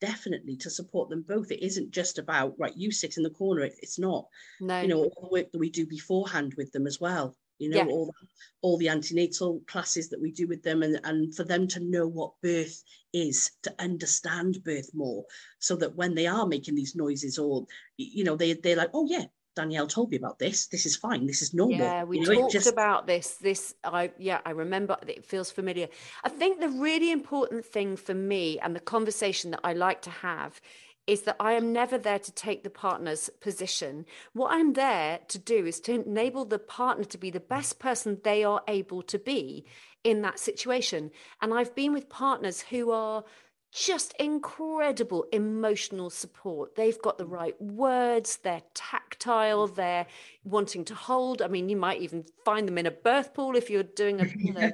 definitely 0.00 0.56
to 0.56 0.70
support 0.70 1.08
them 1.08 1.22
both. 1.22 1.50
It 1.50 1.64
isn't 1.64 1.90
just 1.90 2.18
about, 2.18 2.54
right, 2.58 2.76
you 2.76 2.92
sit 2.92 3.16
in 3.16 3.22
the 3.22 3.30
corner. 3.30 3.62
it's 3.62 3.98
not. 3.98 4.28
No. 4.60 4.80
You 4.80 4.88
know, 4.88 4.98
all 5.04 5.22
the 5.22 5.28
work 5.32 5.50
that 5.52 5.58
we 5.58 5.70
do 5.70 5.86
beforehand 5.86 6.54
with 6.56 6.70
them 6.72 6.86
as 6.86 7.00
well 7.00 7.34
you 7.58 7.70
know 7.70 7.78
yeah. 7.78 7.86
all 7.86 8.14
all 8.60 8.78
the 8.78 8.88
antenatal 8.88 9.60
classes 9.66 10.08
that 10.08 10.20
we 10.20 10.30
do 10.30 10.46
with 10.46 10.62
them 10.62 10.82
and 10.82 11.00
and 11.04 11.34
for 11.34 11.44
them 11.44 11.66
to 11.68 11.80
know 11.80 12.06
what 12.06 12.32
birth 12.42 12.82
is 13.12 13.52
to 13.62 13.74
understand 13.78 14.62
birth 14.64 14.90
more 14.94 15.24
so 15.58 15.76
that 15.76 15.94
when 15.94 16.14
they 16.14 16.26
are 16.26 16.46
making 16.46 16.74
these 16.74 16.94
noises 16.94 17.38
or 17.38 17.66
you 17.96 18.24
know 18.24 18.36
they 18.36 18.52
they're 18.54 18.76
like 18.76 18.90
oh 18.94 19.06
yeah 19.08 19.24
Danielle 19.58 19.88
told 19.88 20.12
me 20.12 20.16
about 20.16 20.38
this. 20.38 20.68
This 20.68 20.86
is 20.86 20.94
fine. 20.94 21.26
This 21.26 21.42
is 21.42 21.52
normal. 21.52 21.78
Yeah, 21.78 22.04
we 22.04 22.20
you 22.20 22.26
know, 22.26 22.42
talked 22.42 22.52
just... 22.52 22.68
about 22.68 23.08
this. 23.08 23.34
This, 23.34 23.74
I 23.82 24.12
yeah, 24.16 24.40
I 24.46 24.50
remember. 24.50 24.96
It 25.04 25.24
feels 25.24 25.50
familiar. 25.50 25.88
I 26.22 26.28
think 26.28 26.60
the 26.60 26.68
really 26.68 27.10
important 27.10 27.66
thing 27.66 27.96
for 27.96 28.14
me 28.14 28.60
and 28.60 28.76
the 28.76 28.80
conversation 28.80 29.50
that 29.50 29.60
I 29.64 29.72
like 29.72 30.00
to 30.02 30.10
have 30.10 30.60
is 31.08 31.22
that 31.22 31.36
I 31.40 31.54
am 31.54 31.72
never 31.72 31.96
there 31.96 32.18
to 32.18 32.32
take 32.32 32.62
the 32.62 32.70
partner's 32.70 33.30
position. 33.40 34.04
What 34.34 34.52
I'm 34.52 34.74
there 34.74 35.20
to 35.28 35.38
do 35.38 35.64
is 35.64 35.80
to 35.80 35.94
enable 35.94 36.44
the 36.44 36.58
partner 36.58 37.04
to 37.04 37.18
be 37.18 37.30
the 37.30 37.40
best 37.40 37.78
person 37.78 38.20
they 38.22 38.44
are 38.44 38.62
able 38.68 39.02
to 39.04 39.18
be 39.18 39.64
in 40.04 40.20
that 40.22 40.38
situation. 40.38 41.10
And 41.40 41.54
I've 41.54 41.74
been 41.74 41.94
with 41.94 42.10
partners 42.10 42.60
who 42.60 42.90
are 42.90 43.24
just 43.72 44.14
incredible 44.18 45.24
emotional 45.32 46.10
support. 46.10 46.74
They've 46.76 47.00
got 47.00 47.16
the 47.16 47.26
right 47.26 47.60
words, 47.60 48.36
they're 48.42 48.62
tactile, 48.74 49.66
they're 49.66 50.06
wanting 50.44 50.84
to 50.86 50.94
hold. 50.94 51.40
I 51.40 51.48
mean, 51.48 51.70
you 51.70 51.76
might 51.76 52.02
even 52.02 52.26
find 52.44 52.68
them 52.68 52.76
in 52.76 52.86
a 52.86 52.90
birth 52.90 53.32
pool 53.32 53.56
if 53.56 53.70
you're 53.70 53.82
doing 53.82 54.20
a 54.20 54.26
you 54.36 54.52
know, 54.52 54.70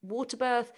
water 0.00 0.36
birth. 0.36 0.70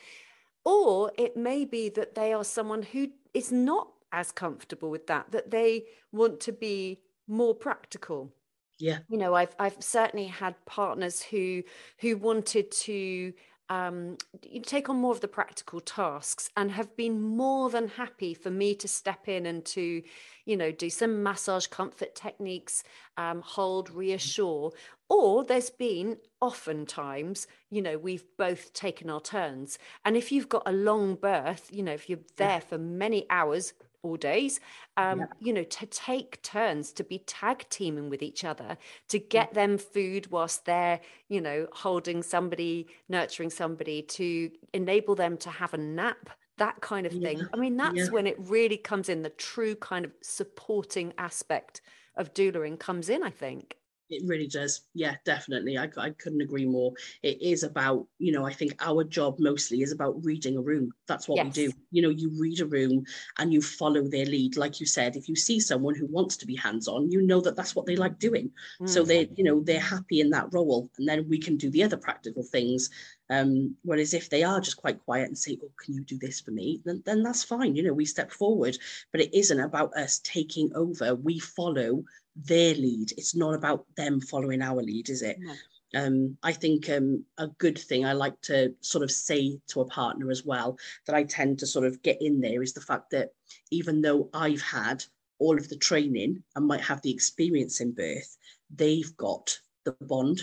Or 0.65 1.13
it 1.19 1.37
may 1.37 1.67
be 1.67 1.91
that 1.91 2.15
they 2.15 2.33
are 2.33 2.45
someone 2.45 2.83
who 2.83 3.09
is 3.35 3.53
not 3.53 3.89
as 4.15 4.31
comfortable 4.33 4.91
with 4.91 5.07
that 5.09 5.31
that 5.33 5.51
they 5.51 5.85
want 6.13 6.41
to 6.41 6.53
be 6.53 7.01
more 7.27 7.55
practical 7.55 8.33
yeah 8.79 8.99
you 9.09 9.19
know 9.19 9.35
i've 9.35 9.55
i've 9.59 9.77
certainly 9.81 10.27
had 10.27 10.55
partners 10.67 11.23
who 11.23 11.63
who 12.01 12.17
wanted 12.17 12.71
to 12.71 13.33
um, 13.71 14.19
take 14.65 14.91
on 14.91 14.97
more 14.97 15.13
of 15.13 15.21
the 15.21 15.29
practical 15.29 15.81
tasks 15.81 16.51
and 16.57 16.71
have 16.71 16.95
been 16.97 17.21
more 17.23 17.71
than 17.71 17.89
happy 17.89 18.35
for 18.35 18.51
me 18.51 18.75
to 18.75 18.87
step 18.87 19.27
in 19.27 19.47
and 19.47 19.65
to, 19.65 20.03
you 20.45 20.57
know, 20.57 20.71
do 20.71 20.91
some 20.91 21.23
massage 21.23 21.67
comfort 21.67 22.15
techniques, 22.15 22.85
um, 23.17 23.41
hold, 23.41 23.91
reassure. 23.91 24.73
Or 25.09 25.45
there's 25.45 25.71
been 25.71 26.19
oftentimes, 26.43 27.47
you 27.71 27.81
know, 27.81 27.97
we've 27.97 28.25
both 28.37 28.73
taken 28.75 29.09
our 29.09 29.21
turns. 29.21 29.79
And 30.05 30.17
if 30.17 30.31
you've 30.31 30.49
got 30.49 30.65
a 30.67 30.73
long 30.73 31.15
birth, 31.15 31.71
you 31.73 31.83
know, 31.83 31.93
if 31.93 32.11
you're 32.11 32.19
there 32.37 32.61
for 32.61 32.77
many 32.77 33.27
hours, 33.31 33.73
all 34.05 34.17
days 34.17 34.61
um, 34.97 35.21
yeah. 35.21 35.27
you 35.41 35.53
know 35.53 35.65
to 35.65 35.87
take 35.87 36.41
turns 36.43 36.93
to 36.93 37.03
be 37.03 37.19
tag 37.21 37.65
teaming 37.71 38.11
with 38.11 38.23
each 38.23 38.45
other 38.45 38.77
to 39.09 39.19
get 39.19 39.49
yeah. 39.51 39.55
them 39.55 39.79
food 39.79 40.31
whilst 40.31 40.65
they're 40.67 41.01
you 41.29 41.41
know 41.41 41.67
holding 41.73 42.23
somebody 42.23 42.87
nurturing 43.09 43.51
somebody 43.51 44.03
to 44.03 44.51
enable 44.73 45.15
them 45.15 45.37
to 45.37 45.51
have 45.51 45.75
a 45.75 45.79
nap 45.79 46.31
that 46.59 46.81
kind 46.81 47.07
of 47.07 47.13
thing 47.13 47.39
yeah. 47.39 47.45
i 47.53 47.57
mean 47.57 47.77
that's 47.77 48.11
when 48.11 48.27
it 48.27 48.37
really 48.39 48.77
comes 48.77 49.09
in 49.09 49.23
the 49.23 49.31
true 49.31 49.75
kind 49.75 50.05
of 50.05 50.13
supporting 50.23 51.13
aspect 51.19 51.81
of 52.17 52.33
doulaing 52.35 52.79
comes 52.79 53.09
in 53.09 53.23
i 53.25 53.31
think 53.31 53.77
it 54.11 54.23
really 54.27 54.47
does. 54.47 54.83
Yeah, 54.95 55.17
definitely. 55.25 55.79
I, 55.79 55.89
I 55.97 56.11
couldn't 56.11 56.43
agree 56.43 56.67
more. 56.67 56.93
It 57.23 57.41
is 57.41 57.63
about, 57.63 58.07
you 58.19 58.33
know, 58.33 58.45
I 58.45 58.53
think 58.53 58.75
our 58.81 59.05
job 59.05 59.37
mostly 59.39 59.83
is 59.83 59.93
about 59.93 60.23
reading 60.25 60.57
a 60.57 60.61
room. 60.61 60.93
That's 61.07 61.27
what 61.27 61.37
yes. 61.37 61.47
we 61.47 61.67
do. 61.67 61.73
You 61.91 62.03
know, 62.03 62.11
you 62.11 62.31
read 62.39 62.61
a 62.61 62.67
room 62.67 63.05
and 63.39 63.53
you 63.53 63.63
follow 63.63 64.03
their 64.03 64.27
lead. 64.27 64.57
Like 64.57 64.81
you 64.81 64.87
said, 64.87 65.17
if 65.17 65.29
you 65.29 65.37
see 65.37 65.59
someone 65.59 65.95
who 65.95 66.07
wants 66.07 66.37
to 66.39 66.47
be 66.47 66.57
hands 66.57 66.87
on, 66.89 67.11
you 67.11 67.23
know 67.23 67.41
that 67.41 67.57
that's 67.57 67.75
what 67.75 67.87
they 67.87 67.97
like 67.97 68.19
doing. 68.19 68.51
Mm. 68.81 68.89
So 68.89 69.05
they, 69.05 69.31
you 69.37 69.45
know, 69.45 69.61
they're 69.61 69.81
happy 69.81 70.21
in 70.21 70.31
that 70.31 70.53
role. 70.53 70.91
And 70.99 71.09
then 71.09 71.29
we 71.29 71.39
can 71.39 71.57
do 71.57 71.71
the 71.71 71.83
other 71.83 71.97
practical 71.97 72.43
things. 72.43 72.91
Um, 73.31 73.77
whereas 73.83 74.13
if 74.13 74.29
they 74.29 74.43
are 74.43 74.61
just 74.61 74.77
quite 74.77 75.05
quiet 75.05 75.29
and 75.29 75.39
say, 75.39 75.59
Oh, 75.63 75.71
can 75.83 75.95
you 75.95 76.05
do 76.05 76.19
this 76.19 76.41
for 76.41 76.51
me? 76.51 76.81
Then, 76.85 77.03
then 77.07 77.23
that's 77.23 77.43
fine. 77.43 77.75
You 77.75 77.83
know, 77.83 77.93
we 77.93 78.05
step 78.05 78.31
forward, 78.31 78.77
but 79.13 79.21
it 79.21 79.35
isn't 79.37 79.61
about 79.61 79.95
us 79.95 80.21
taking 80.23 80.71
over. 80.75 81.15
We 81.15 81.39
follow 81.39 82.05
their 82.37 82.75
lead. 82.75 83.13
It's 83.17 83.35
not 83.35 83.55
about 83.55 83.87
them 83.97 84.21
following 84.21 84.63
our 84.63 84.83
lead, 84.83 85.09
is 85.09 85.23
it? 85.23 85.39
No. 85.41 85.55
Um, 85.95 86.37
I 86.43 86.53
think 86.53 86.91
um, 86.91 87.25
a 87.39 87.47
good 87.47 87.79
thing 87.79 88.05
I 88.05 88.13
like 88.15 88.41
to 88.43 88.75
sort 88.81 89.05
of 89.05 89.13
say 89.13 89.61
to 89.69 89.81
a 89.81 89.87
partner 89.87 90.31
as 90.31 90.45
well 90.45 90.77
that 91.07 91.15
I 91.15 91.23
tend 91.23 91.61
to 91.61 91.67
sort 91.67 91.87
of 91.87 92.03
get 92.03 92.21
in 92.21 92.41
there 92.41 92.63
is 92.63 92.73
the 92.73 92.81
fact 92.81 93.11
that 93.11 93.31
even 93.71 94.03
though 94.03 94.29
I've 94.35 94.63
had 94.63 95.05
all 95.39 95.57
of 95.57 95.69
the 95.69 95.77
training 95.77 96.43
and 96.57 96.67
might 96.67 96.81
have 96.81 97.01
the 97.03 97.13
experience 97.13 97.81
in 97.81 97.93
birth, 97.93 98.37
they've 98.75 99.17
got 99.17 99.57
the 99.85 99.93
bond, 100.01 100.43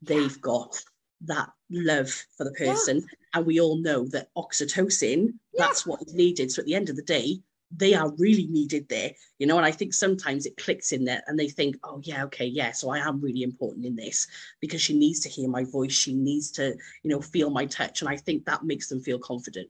they've 0.00 0.40
got 0.40 0.80
that 1.26 1.50
love 1.70 2.10
for 2.36 2.44
the 2.44 2.52
person. 2.52 2.98
Yeah. 2.98 3.06
And 3.34 3.46
we 3.46 3.60
all 3.60 3.76
know 3.76 4.06
that 4.08 4.28
oxytocin, 4.36 5.26
yeah. 5.52 5.66
that's 5.66 5.86
what 5.86 6.02
is 6.02 6.14
needed. 6.14 6.50
So 6.52 6.60
at 6.60 6.66
the 6.66 6.74
end 6.74 6.88
of 6.88 6.96
the 6.96 7.02
day, 7.02 7.40
they 7.76 7.94
are 7.94 8.12
really 8.18 8.46
needed 8.46 8.88
there, 8.88 9.10
you 9.38 9.46
know. 9.46 9.56
And 9.56 9.66
I 9.66 9.72
think 9.72 9.94
sometimes 9.94 10.46
it 10.46 10.56
clicks 10.56 10.92
in 10.92 11.04
there 11.04 11.22
and 11.26 11.38
they 11.38 11.48
think, 11.48 11.76
oh, 11.82 12.00
yeah, 12.04 12.24
okay, 12.24 12.46
yeah, 12.46 12.72
so 12.72 12.90
I 12.90 12.98
am 12.98 13.20
really 13.20 13.42
important 13.42 13.84
in 13.84 13.96
this 13.96 14.26
because 14.60 14.80
she 14.80 14.96
needs 14.96 15.20
to 15.20 15.28
hear 15.28 15.48
my 15.48 15.64
voice. 15.64 15.92
She 15.92 16.14
needs 16.14 16.50
to, 16.52 16.76
you 17.02 17.10
know, 17.10 17.20
feel 17.20 17.50
my 17.50 17.66
touch. 17.66 18.02
And 18.02 18.08
I 18.08 18.16
think 18.16 18.44
that 18.44 18.64
makes 18.64 18.88
them 18.88 19.00
feel 19.00 19.18
confident. 19.18 19.68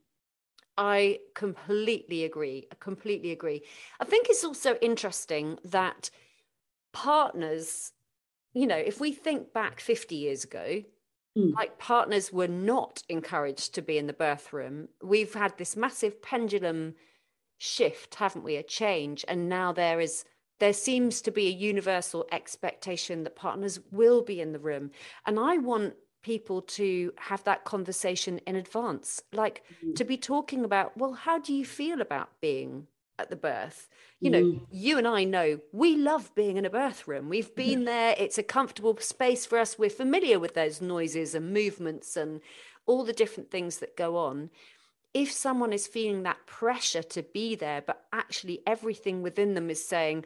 I 0.76 1.20
completely 1.34 2.24
agree. 2.24 2.66
I 2.70 2.74
completely 2.80 3.30
agree. 3.30 3.62
I 4.00 4.04
think 4.04 4.26
it's 4.28 4.44
also 4.44 4.74
interesting 4.82 5.58
that 5.64 6.10
partners, 6.92 7.92
you 8.54 8.66
know, 8.66 8.76
if 8.76 9.00
we 9.00 9.12
think 9.12 9.52
back 9.52 9.80
50 9.80 10.16
years 10.16 10.44
ago, 10.44 10.82
mm. 11.36 11.52
like 11.54 11.78
partners 11.78 12.32
were 12.32 12.48
not 12.48 13.02
encouraged 13.08 13.74
to 13.74 13.82
be 13.82 13.98
in 13.98 14.06
the 14.06 14.12
birth 14.12 14.52
room. 14.52 14.88
We've 15.02 15.34
had 15.34 15.56
this 15.58 15.76
massive 15.76 16.22
pendulum 16.22 16.94
shift, 17.58 18.16
haven't 18.16 18.44
we? 18.44 18.56
A 18.56 18.62
change. 18.62 19.24
And 19.28 19.48
now 19.48 19.72
there 19.72 20.00
is 20.00 20.24
there 20.60 20.72
seems 20.72 21.20
to 21.20 21.32
be 21.32 21.48
a 21.48 21.50
universal 21.50 22.26
expectation 22.30 23.24
that 23.24 23.34
partners 23.34 23.80
will 23.90 24.22
be 24.22 24.40
in 24.40 24.52
the 24.52 24.58
room. 24.58 24.92
And 25.26 25.38
I 25.38 25.58
want 25.58 25.94
people 26.22 26.62
to 26.62 27.12
have 27.18 27.44
that 27.44 27.64
conversation 27.64 28.38
in 28.46 28.56
advance 28.56 29.22
like 29.32 29.62
mm-hmm. 29.76 29.92
to 29.92 30.04
be 30.04 30.16
talking 30.16 30.64
about 30.64 30.96
well 30.96 31.12
how 31.12 31.38
do 31.38 31.52
you 31.52 31.66
feel 31.66 32.00
about 32.00 32.30
being 32.40 32.86
at 33.18 33.30
the 33.30 33.36
birth 33.36 33.88
you 34.20 34.30
know 34.30 34.42
mm. 34.42 34.60
you 34.70 34.98
and 34.98 35.06
i 35.06 35.24
know 35.24 35.58
we 35.72 35.96
love 35.96 36.34
being 36.34 36.56
in 36.56 36.64
a 36.64 36.70
birth 36.70 37.06
room 37.06 37.28
we've 37.28 37.54
been 37.54 37.80
yeah. 37.80 37.86
there 37.86 38.14
it's 38.18 38.38
a 38.38 38.42
comfortable 38.42 38.96
space 38.98 39.46
for 39.46 39.58
us 39.58 39.78
we're 39.78 39.90
familiar 39.90 40.38
with 40.38 40.54
those 40.54 40.80
noises 40.80 41.34
and 41.34 41.52
movements 41.52 42.16
and 42.16 42.40
all 42.86 43.04
the 43.04 43.12
different 43.12 43.50
things 43.50 43.78
that 43.78 43.96
go 43.96 44.16
on 44.16 44.50
if 45.12 45.30
someone 45.30 45.72
is 45.72 45.86
feeling 45.86 46.24
that 46.24 46.44
pressure 46.46 47.02
to 47.02 47.22
be 47.22 47.54
there 47.54 47.80
but 47.80 48.04
actually 48.12 48.60
everything 48.66 49.22
within 49.22 49.54
them 49.54 49.70
is 49.70 49.86
saying 49.86 50.24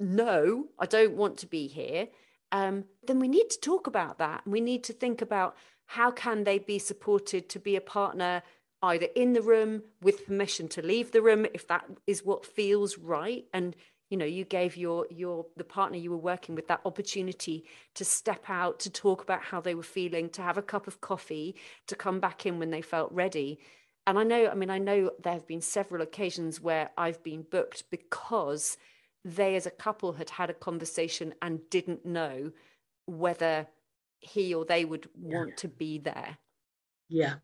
no 0.00 0.66
i 0.78 0.86
don't 0.86 1.14
want 1.14 1.36
to 1.38 1.46
be 1.46 1.68
here 1.68 2.08
um, 2.52 2.84
then 3.06 3.18
we 3.18 3.28
need 3.28 3.50
to 3.50 3.60
talk 3.60 3.86
about 3.86 4.18
that. 4.18 4.46
We 4.46 4.60
need 4.60 4.84
to 4.84 4.92
think 4.92 5.20
about 5.20 5.56
how 5.86 6.10
can 6.10 6.44
they 6.44 6.58
be 6.58 6.78
supported 6.78 7.48
to 7.50 7.58
be 7.58 7.76
a 7.76 7.80
partner 7.80 8.42
either 8.82 9.06
in 9.14 9.32
the 9.32 9.42
room 9.42 9.82
with 10.02 10.26
permission 10.26 10.68
to 10.68 10.82
leave 10.82 11.12
the 11.12 11.22
room 11.22 11.46
if 11.54 11.66
that 11.66 11.84
is 12.06 12.24
what 12.24 12.44
feels 12.44 12.98
right 12.98 13.44
and 13.52 13.74
you 14.10 14.16
know 14.16 14.24
you 14.24 14.44
gave 14.44 14.76
your 14.76 15.06
your 15.10 15.46
the 15.56 15.64
partner 15.64 15.98
you 15.98 16.10
were 16.10 16.16
working 16.16 16.54
with 16.54 16.68
that 16.68 16.80
opportunity 16.84 17.64
to 17.94 18.04
step 18.04 18.44
out 18.48 18.78
to 18.78 18.90
talk 18.90 19.22
about 19.22 19.42
how 19.42 19.60
they 19.60 19.74
were 19.74 19.82
feeling 19.82 20.28
to 20.28 20.42
have 20.42 20.58
a 20.58 20.62
cup 20.62 20.86
of 20.86 21.00
coffee 21.00 21.54
to 21.86 21.96
come 21.96 22.20
back 22.20 22.46
in 22.46 22.58
when 22.58 22.70
they 22.70 22.82
felt 22.82 23.10
ready 23.12 23.58
and 24.06 24.18
i 24.18 24.22
know 24.22 24.48
i 24.48 24.54
mean 24.54 24.70
i 24.70 24.78
know 24.78 25.10
there 25.22 25.32
have 25.32 25.46
been 25.46 25.62
several 25.62 26.02
occasions 26.02 26.60
where 26.60 26.90
i've 26.96 27.22
been 27.22 27.42
booked 27.42 27.84
because 27.90 28.76
they 29.24 29.56
as 29.56 29.66
a 29.66 29.70
couple 29.70 30.12
had 30.12 30.30
had 30.30 30.50
a 30.50 30.54
conversation 30.54 31.34
and 31.42 31.68
didn't 31.68 32.06
know 32.06 32.52
whether 33.06 33.66
he 34.20 34.54
or 34.54 34.64
they 34.64 34.84
would 34.84 35.08
want 35.20 35.50
yeah. 35.50 35.56
to 35.56 35.68
be 35.68 35.98
there. 35.98 36.38
Yeah, 37.08 37.34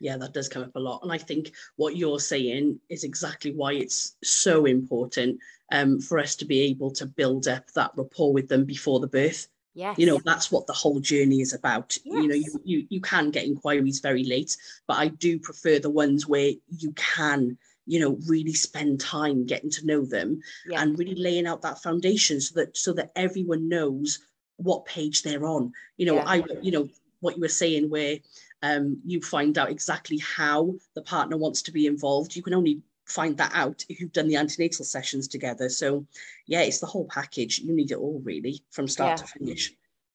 yeah, 0.00 0.16
that 0.16 0.34
does 0.34 0.48
come 0.48 0.62
up 0.62 0.74
a 0.74 0.80
lot. 0.80 1.00
And 1.02 1.12
I 1.12 1.18
think 1.18 1.52
what 1.76 1.96
you're 1.96 2.20
saying 2.20 2.80
is 2.88 3.04
exactly 3.04 3.52
why 3.52 3.74
it's 3.74 4.16
so 4.22 4.66
important 4.66 5.38
um, 5.72 6.00
for 6.00 6.18
us 6.18 6.34
to 6.36 6.44
be 6.44 6.60
able 6.60 6.90
to 6.92 7.06
build 7.06 7.48
up 7.48 7.70
that 7.74 7.92
rapport 7.96 8.32
with 8.32 8.48
them 8.48 8.64
before 8.64 9.00
the 9.00 9.06
birth. 9.06 9.48
Yes. 9.74 9.98
You 9.98 10.06
know, 10.06 10.20
that's 10.24 10.52
what 10.52 10.66
the 10.66 10.72
whole 10.72 11.00
journey 11.00 11.40
is 11.40 11.52
about. 11.52 11.96
Yes. 12.04 12.22
You 12.22 12.28
know, 12.28 12.34
you, 12.34 12.60
you 12.64 12.86
you 12.90 13.00
can 13.00 13.30
get 13.30 13.44
inquiries 13.44 14.00
very 14.00 14.24
late, 14.24 14.56
but 14.86 14.98
I 14.98 15.08
do 15.08 15.38
prefer 15.38 15.78
the 15.78 15.90
ones 15.90 16.28
where 16.28 16.52
you 16.68 16.92
can 16.92 17.58
you 17.86 18.00
know 18.00 18.18
really 18.26 18.54
spend 18.54 19.00
time 19.00 19.44
getting 19.44 19.70
to 19.70 19.86
know 19.86 20.04
them 20.04 20.40
yeah. 20.66 20.80
and 20.80 20.98
really 20.98 21.14
laying 21.14 21.46
out 21.46 21.62
that 21.62 21.82
foundation 21.82 22.40
so 22.40 22.58
that 22.60 22.76
so 22.76 22.92
that 22.92 23.12
everyone 23.14 23.68
knows 23.68 24.20
what 24.56 24.86
page 24.86 25.22
they're 25.22 25.44
on 25.44 25.72
you 25.96 26.06
know 26.06 26.14
yeah. 26.14 26.24
i 26.26 26.42
you 26.62 26.72
know 26.72 26.88
what 27.20 27.36
you 27.36 27.42
were 27.42 27.48
saying 27.48 27.90
where 27.90 28.16
um, 28.64 28.98
you 29.04 29.20
find 29.20 29.58
out 29.58 29.70
exactly 29.70 30.18
how 30.18 30.74
the 30.94 31.02
partner 31.02 31.36
wants 31.36 31.62
to 31.62 31.72
be 31.72 31.86
involved 31.86 32.34
you 32.34 32.42
can 32.42 32.54
only 32.54 32.80
find 33.04 33.36
that 33.36 33.52
out 33.54 33.84
if 33.88 34.00
you've 34.00 34.12
done 34.12 34.28
the 34.28 34.36
antenatal 34.36 34.84
sessions 34.84 35.28
together 35.28 35.68
so 35.68 36.06
yeah 36.46 36.62
it's 36.62 36.80
the 36.80 36.86
whole 36.86 37.06
package 37.06 37.58
you 37.58 37.74
need 37.74 37.90
it 37.90 37.98
all 37.98 38.20
really 38.24 38.62
from 38.70 38.88
start 38.88 39.10
yeah. 39.10 39.16
to 39.16 39.26
finish 39.38 39.72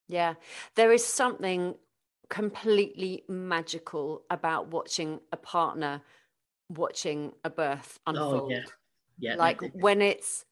yeah 0.08 0.34
there 0.76 0.92
is 0.92 1.06
something 1.06 1.76
completely 2.30 3.24
magical 3.28 4.24
about 4.30 4.70
watching 4.70 5.20
a 5.32 5.38
partner 5.38 6.02
watching 6.70 7.34
a 7.44 7.50
birth 7.50 8.00
unfold. 8.06 8.44
Oh, 8.44 8.50
yeah. 8.50 8.64
Yeah. 9.18 9.36
Like 9.36 9.60
when 9.74 10.02
it's 10.02 10.46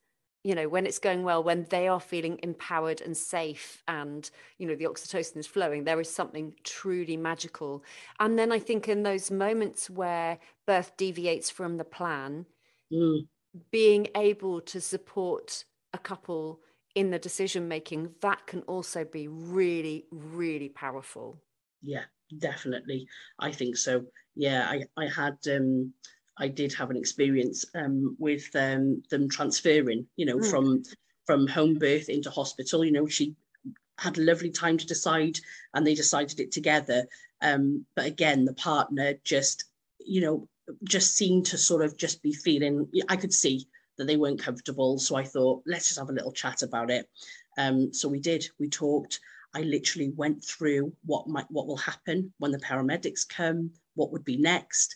you 0.47 0.55
know 0.55 0.69
when 0.69 0.86
it's 0.86 0.97
going 0.97 1.23
well 1.23 1.43
when 1.43 1.65
they 1.71 1.89
are 1.89 1.99
feeling 1.99 2.39
empowered 2.41 3.01
and 3.01 3.17
safe 3.17 3.83
and 3.89 4.31
you 4.57 4.65
know 4.65 4.75
the 4.75 4.86
oxytocin 4.86 5.36
is 5.36 5.45
flowing 5.45 5.83
there 5.83 5.99
is 5.99 6.10
something 6.10 6.53
truly 6.63 7.17
magical. 7.17 7.83
And 8.21 8.39
then 8.39 8.53
i 8.53 8.60
think 8.60 8.88
in 8.88 9.03
those 9.03 9.29
moments 9.29 9.89
where 9.89 10.39
birth 10.65 10.95
deviates 10.95 11.49
from 11.49 11.75
the 11.75 11.83
plan 11.83 12.45
mm. 12.93 13.27
being 13.71 14.07
able 14.15 14.62
to 14.62 14.79
support 14.79 15.65
a 15.93 15.97
couple 15.97 16.62
in 16.95 17.12
the 17.12 17.19
decision 17.19 17.67
making 17.67 18.12
that 18.21 18.47
can 18.47 18.62
also 18.62 19.03
be 19.03 19.27
really 19.27 20.05
really 20.12 20.69
powerful. 20.69 21.41
Yeah 21.81 22.05
definitely. 22.39 23.07
I 23.38 23.51
think 23.51 23.75
so. 23.75 24.05
Yeah 24.33 24.62
i 24.69 24.77
i 25.03 25.07
had 25.07 25.38
um 25.55 25.93
i 26.39 26.47
did 26.47 26.73
have 26.73 26.89
an 26.89 26.97
experience 26.97 27.65
um 27.76 28.15
with 28.19 28.50
um 28.56 29.02
them 29.10 29.30
transferring 29.30 30.06
you 30.15 30.26
know 30.26 30.38
mm. 30.38 30.50
from 30.50 30.84
from 31.28 31.45
home 31.45 31.76
birth 31.76 32.10
into 32.10 32.32
hospital. 32.32 32.84
You 32.84 32.93
know 32.93 33.06
she 33.06 33.36
had 34.00 34.17
a 34.17 34.21
lovely 34.21 34.50
time 34.50 34.78
to 34.78 34.88
decide 34.88 35.38
and 35.73 35.86
they 35.86 35.93
decided 35.93 36.39
it 36.39 36.52
together. 36.52 37.06
Um 37.41 37.86
but 37.95 38.06
again 38.06 38.45
the 38.45 38.54
partner 38.54 39.13
just 39.23 39.65
you 40.00 40.21
know 40.21 40.47
just 40.84 41.15
seemed 41.15 41.45
to 41.47 41.58
sort 41.58 41.84
of 41.84 41.95
just 41.97 42.21
be 42.21 42.34
feeling 42.34 42.86
i 43.08 43.15
could 43.15 43.34
see 43.34 43.67
that 43.97 44.06
they 44.06 44.17
weren't 44.17 44.41
comfortable. 44.41 44.97
So 44.97 45.15
i 45.15 45.23
thought 45.23 45.62
let's 45.67 45.88
just 45.88 46.00
have 46.00 46.10
a 46.10 46.13
little 46.13 46.32
chat 46.32 46.63
about 46.63 46.89
it. 46.89 47.08
Um 47.58 47.93
so 47.93 48.08
we 48.08 48.19
did. 48.19 48.47
We 48.58 48.69
talked. 48.69 49.19
I 49.54 49.62
literally 49.62 50.12
went 50.15 50.43
through 50.43 50.93
what 51.06 51.28
might 51.28 51.50
what 51.50 51.67
will 51.67 51.78
happen 51.91 52.34
when 52.38 52.52
the 52.52 52.60
paramedics 52.60 53.28
come, 53.28 53.71
what 53.95 54.12
would 54.12 54.23
be 54.23 54.38
next. 54.38 54.95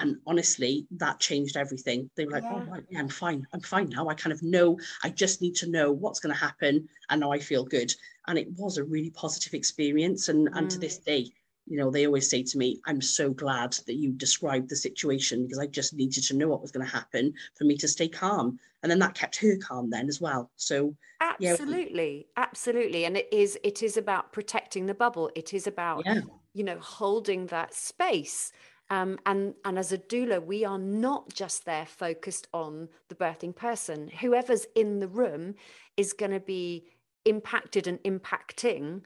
And 0.00 0.16
honestly, 0.26 0.86
that 0.92 1.20
changed 1.20 1.56
everything. 1.56 2.10
They 2.16 2.24
were 2.24 2.32
like, 2.32 2.44
oh, 2.44 2.56
yeah. 2.56 2.64
oh, 2.66 2.70
right, 2.72 2.84
yeah, 2.90 2.98
I'm 2.98 3.08
fine. 3.08 3.46
I'm 3.52 3.60
fine 3.60 3.88
now. 3.90 4.08
I 4.08 4.14
kind 4.14 4.32
of 4.32 4.42
know, 4.42 4.78
I 5.04 5.10
just 5.10 5.40
need 5.40 5.54
to 5.56 5.70
know 5.70 5.92
what's 5.92 6.20
going 6.20 6.34
to 6.34 6.40
happen. 6.40 6.88
And 7.10 7.20
now 7.20 7.32
I 7.32 7.38
feel 7.38 7.64
good. 7.64 7.92
And 8.26 8.38
it 8.38 8.48
was 8.56 8.78
a 8.78 8.84
really 8.84 9.10
positive 9.10 9.54
experience. 9.54 10.28
And, 10.28 10.48
mm. 10.48 10.56
and 10.56 10.70
to 10.70 10.78
this 10.78 11.00
mm. 11.00 11.04
day, 11.04 11.32
you 11.66 11.76
know, 11.76 11.90
they 11.90 12.06
always 12.06 12.28
say 12.28 12.42
to 12.42 12.58
me, 12.58 12.80
I'm 12.86 13.00
so 13.00 13.30
glad 13.30 13.74
that 13.86 13.94
you 13.94 14.12
described 14.12 14.68
the 14.68 14.76
situation 14.76 15.44
because 15.44 15.58
I 15.58 15.66
just 15.66 15.94
needed 15.94 16.24
to 16.24 16.36
know 16.36 16.48
what 16.48 16.62
was 16.62 16.72
going 16.72 16.84
to 16.84 16.92
happen 16.92 17.32
for 17.56 17.64
me 17.64 17.76
to 17.76 17.86
stay 17.86 18.08
calm. 18.08 18.58
And 18.82 18.90
then 18.90 18.98
that 19.00 19.14
kept 19.14 19.36
her 19.36 19.56
calm 19.56 19.88
then 19.88 20.08
as 20.08 20.20
well. 20.20 20.50
So 20.56 20.96
absolutely, 21.20 22.26
yeah. 22.36 22.42
absolutely. 22.42 23.04
And 23.04 23.16
it 23.16 23.28
is 23.30 23.58
it 23.62 23.82
is 23.82 23.96
about 23.96 24.32
protecting 24.32 24.86
the 24.86 24.94
bubble. 24.94 25.30
It 25.36 25.54
is 25.54 25.66
about, 25.66 26.02
yeah. 26.06 26.22
you 26.54 26.64
know, 26.64 26.78
holding 26.80 27.46
that 27.46 27.74
space. 27.74 28.52
Um, 28.90 29.18
and 29.24 29.54
and 29.64 29.78
as 29.78 29.92
a 29.92 29.98
doula, 29.98 30.44
we 30.44 30.64
are 30.64 30.78
not 30.78 31.32
just 31.32 31.64
there 31.64 31.86
focused 31.86 32.48
on 32.52 32.88
the 33.08 33.14
birthing 33.14 33.54
person. 33.54 34.08
Whoever's 34.20 34.66
in 34.74 34.98
the 34.98 35.08
room 35.08 35.54
is 35.96 36.12
going 36.12 36.32
to 36.32 36.40
be 36.40 36.86
impacted 37.24 37.86
and 37.86 38.02
impacting 38.02 39.02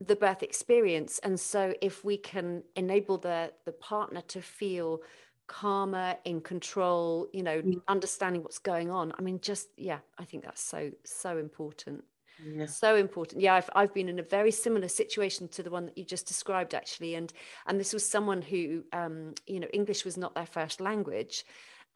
the 0.00 0.16
birth 0.16 0.42
experience 0.42 1.18
and 1.22 1.38
so 1.38 1.74
if 1.82 2.02
we 2.04 2.16
can 2.16 2.62
enable 2.74 3.18
the 3.18 3.52
the 3.66 3.72
partner 3.72 4.22
to 4.22 4.40
feel 4.40 5.00
calmer 5.46 6.16
in 6.24 6.40
control 6.40 7.28
you 7.32 7.42
know 7.42 7.60
mm. 7.60 7.80
understanding 7.86 8.42
what's 8.42 8.58
going 8.58 8.90
on 8.90 9.12
i 9.18 9.22
mean 9.22 9.38
just 9.40 9.68
yeah 9.76 9.98
i 10.18 10.24
think 10.24 10.42
that's 10.42 10.62
so 10.62 10.90
so 11.04 11.36
important 11.36 12.02
yeah. 12.44 12.66
so 12.66 12.96
important 12.96 13.40
yeah 13.40 13.54
I've, 13.54 13.70
I've 13.74 13.94
been 13.94 14.08
in 14.08 14.18
a 14.18 14.22
very 14.22 14.50
similar 14.50 14.88
situation 14.88 15.48
to 15.48 15.62
the 15.62 15.70
one 15.70 15.86
that 15.86 15.98
you 15.98 16.04
just 16.04 16.26
described 16.26 16.74
actually 16.74 17.14
and 17.14 17.32
and 17.66 17.78
this 17.78 17.92
was 17.92 18.06
someone 18.06 18.42
who 18.42 18.84
um 18.92 19.34
you 19.46 19.60
know 19.60 19.68
english 19.72 20.04
was 20.04 20.16
not 20.16 20.34
their 20.34 20.46
first 20.46 20.80
language 20.80 21.44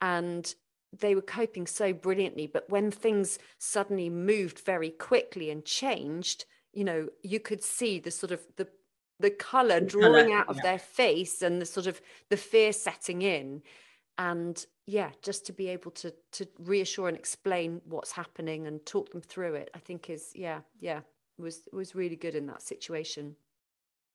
and 0.01 0.53
they 0.99 1.15
were 1.15 1.21
coping 1.21 1.65
so 1.65 1.93
brilliantly 1.93 2.47
but 2.47 2.69
when 2.69 2.91
things 2.91 3.39
suddenly 3.57 4.09
moved 4.09 4.59
very 4.65 4.89
quickly 4.89 5.49
and 5.49 5.65
changed 5.65 6.45
you 6.73 6.83
know 6.83 7.07
you 7.23 7.39
could 7.39 7.63
see 7.63 7.99
the 7.99 8.11
sort 8.11 8.31
of 8.31 8.41
the 8.57 8.67
the 9.19 9.31
color 9.31 9.79
drawing 9.79 10.27
color, 10.27 10.37
out 10.37 10.49
of 10.49 10.57
yeah. 10.57 10.63
their 10.63 10.79
face 10.79 11.41
and 11.41 11.61
the 11.61 11.65
sort 11.65 11.87
of 11.87 12.01
the 12.29 12.37
fear 12.37 12.73
setting 12.73 13.21
in 13.21 13.61
and 14.17 14.65
yeah 14.85 15.09
just 15.21 15.45
to 15.45 15.53
be 15.53 15.69
able 15.69 15.91
to 15.91 16.13
to 16.31 16.47
reassure 16.59 17.07
and 17.07 17.17
explain 17.17 17.81
what's 17.85 18.11
happening 18.11 18.67
and 18.67 18.85
talk 18.85 19.11
them 19.11 19.21
through 19.21 19.55
it 19.55 19.69
i 19.73 19.79
think 19.79 20.09
is 20.09 20.31
yeah 20.35 20.59
yeah 20.79 20.99
was 21.37 21.67
was 21.71 21.95
really 21.95 22.15
good 22.15 22.35
in 22.35 22.47
that 22.47 22.61
situation. 22.61 23.35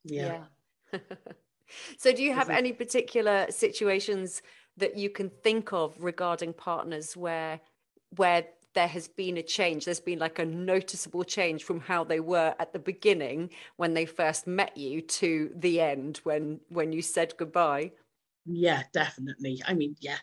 Yeah, 0.04 0.44
yeah. 0.92 0.98
so 1.98 2.12
do 2.12 2.22
you 2.22 2.32
have 2.32 2.50
any 2.50 2.72
particular 2.72 3.46
situations 3.50 4.42
that 4.76 4.96
you 4.96 5.10
can 5.10 5.28
think 5.28 5.72
of 5.72 5.94
regarding 6.02 6.52
partners 6.52 7.16
where 7.16 7.60
where 8.16 8.44
there 8.74 8.88
has 8.88 9.08
been 9.08 9.38
a 9.38 9.42
change 9.42 9.84
there's 9.84 9.98
been 9.98 10.18
like 10.18 10.38
a 10.38 10.44
noticeable 10.44 11.24
change 11.24 11.64
from 11.64 11.80
how 11.80 12.04
they 12.04 12.20
were 12.20 12.54
at 12.58 12.72
the 12.72 12.78
beginning 12.78 13.50
when 13.76 13.92
they 13.92 14.06
first 14.06 14.46
met 14.46 14.76
you 14.76 15.00
to 15.00 15.50
the 15.56 15.80
end 15.80 16.18
when 16.22 16.60
when 16.68 16.92
you 16.92 17.02
said 17.02 17.34
goodbye 17.38 17.90
yeah 18.48 18.82
definitely. 18.92 19.62
I 19.66 19.74
mean 19.74 19.96
yeah 20.00 20.18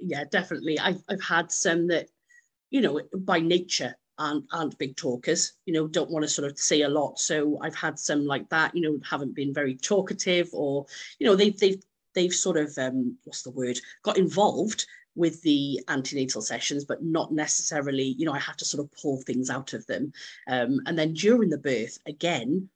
yeah 0.00 0.24
definitely. 0.24 0.78
I've, 0.78 1.02
I've 1.08 1.22
had 1.22 1.50
some 1.50 1.88
that 1.88 2.08
you 2.70 2.80
know 2.80 3.00
by 3.16 3.40
nature 3.40 3.94
aren't, 4.18 4.44
aren't 4.52 4.78
big 4.78 4.96
talkers 4.96 5.54
you 5.66 5.74
know 5.74 5.88
don't 5.88 6.10
want 6.10 6.22
to 6.22 6.28
sort 6.28 6.50
of 6.50 6.58
say 6.58 6.82
a 6.82 6.88
lot. 6.88 7.18
So 7.18 7.58
i've 7.62 7.74
had 7.74 7.98
some 7.98 8.26
like 8.26 8.48
that 8.50 8.74
you 8.74 8.82
know 8.82 8.98
haven't 9.08 9.34
been 9.34 9.52
very 9.52 9.74
talkative 9.74 10.50
or 10.52 10.86
you 11.18 11.26
know 11.26 11.34
they've 11.34 11.58
they've 11.58 11.82
they've 12.14 12.34
sort 12.34 12.56
of 12.56 12.76
um 12.78 13.16
what's 13.24 13.42
the 13.42 13.50
word? 13.50 13.78
Got 14.02 14.18
involved 14.18 14.86
with 15.16 15.40
the 15.42 15.80
antenatal 15.88 16.42
sessions 16.42 16.84
but 16.84 17.02
not 17.02 17.32
necessarily 17.32 18.16
you 18.18 18.26
know 18.26 18.32
i 18.32 18.38
had 18.38 18.58
to 18.58 18.64
sort 18.64 18.84
of 18.84 18.90
pull 19.00 19.20
things 19.22 19.48
out 19.48 19.72
of 19.72 19.86
them. 19.86 20.12
Um, 20.48 20.80
and 20.86 20.98
then 20.98 21.14
during 21.14 21.50
the 21.50 21.58
birth 21.58 21.98
again 22.06 22.68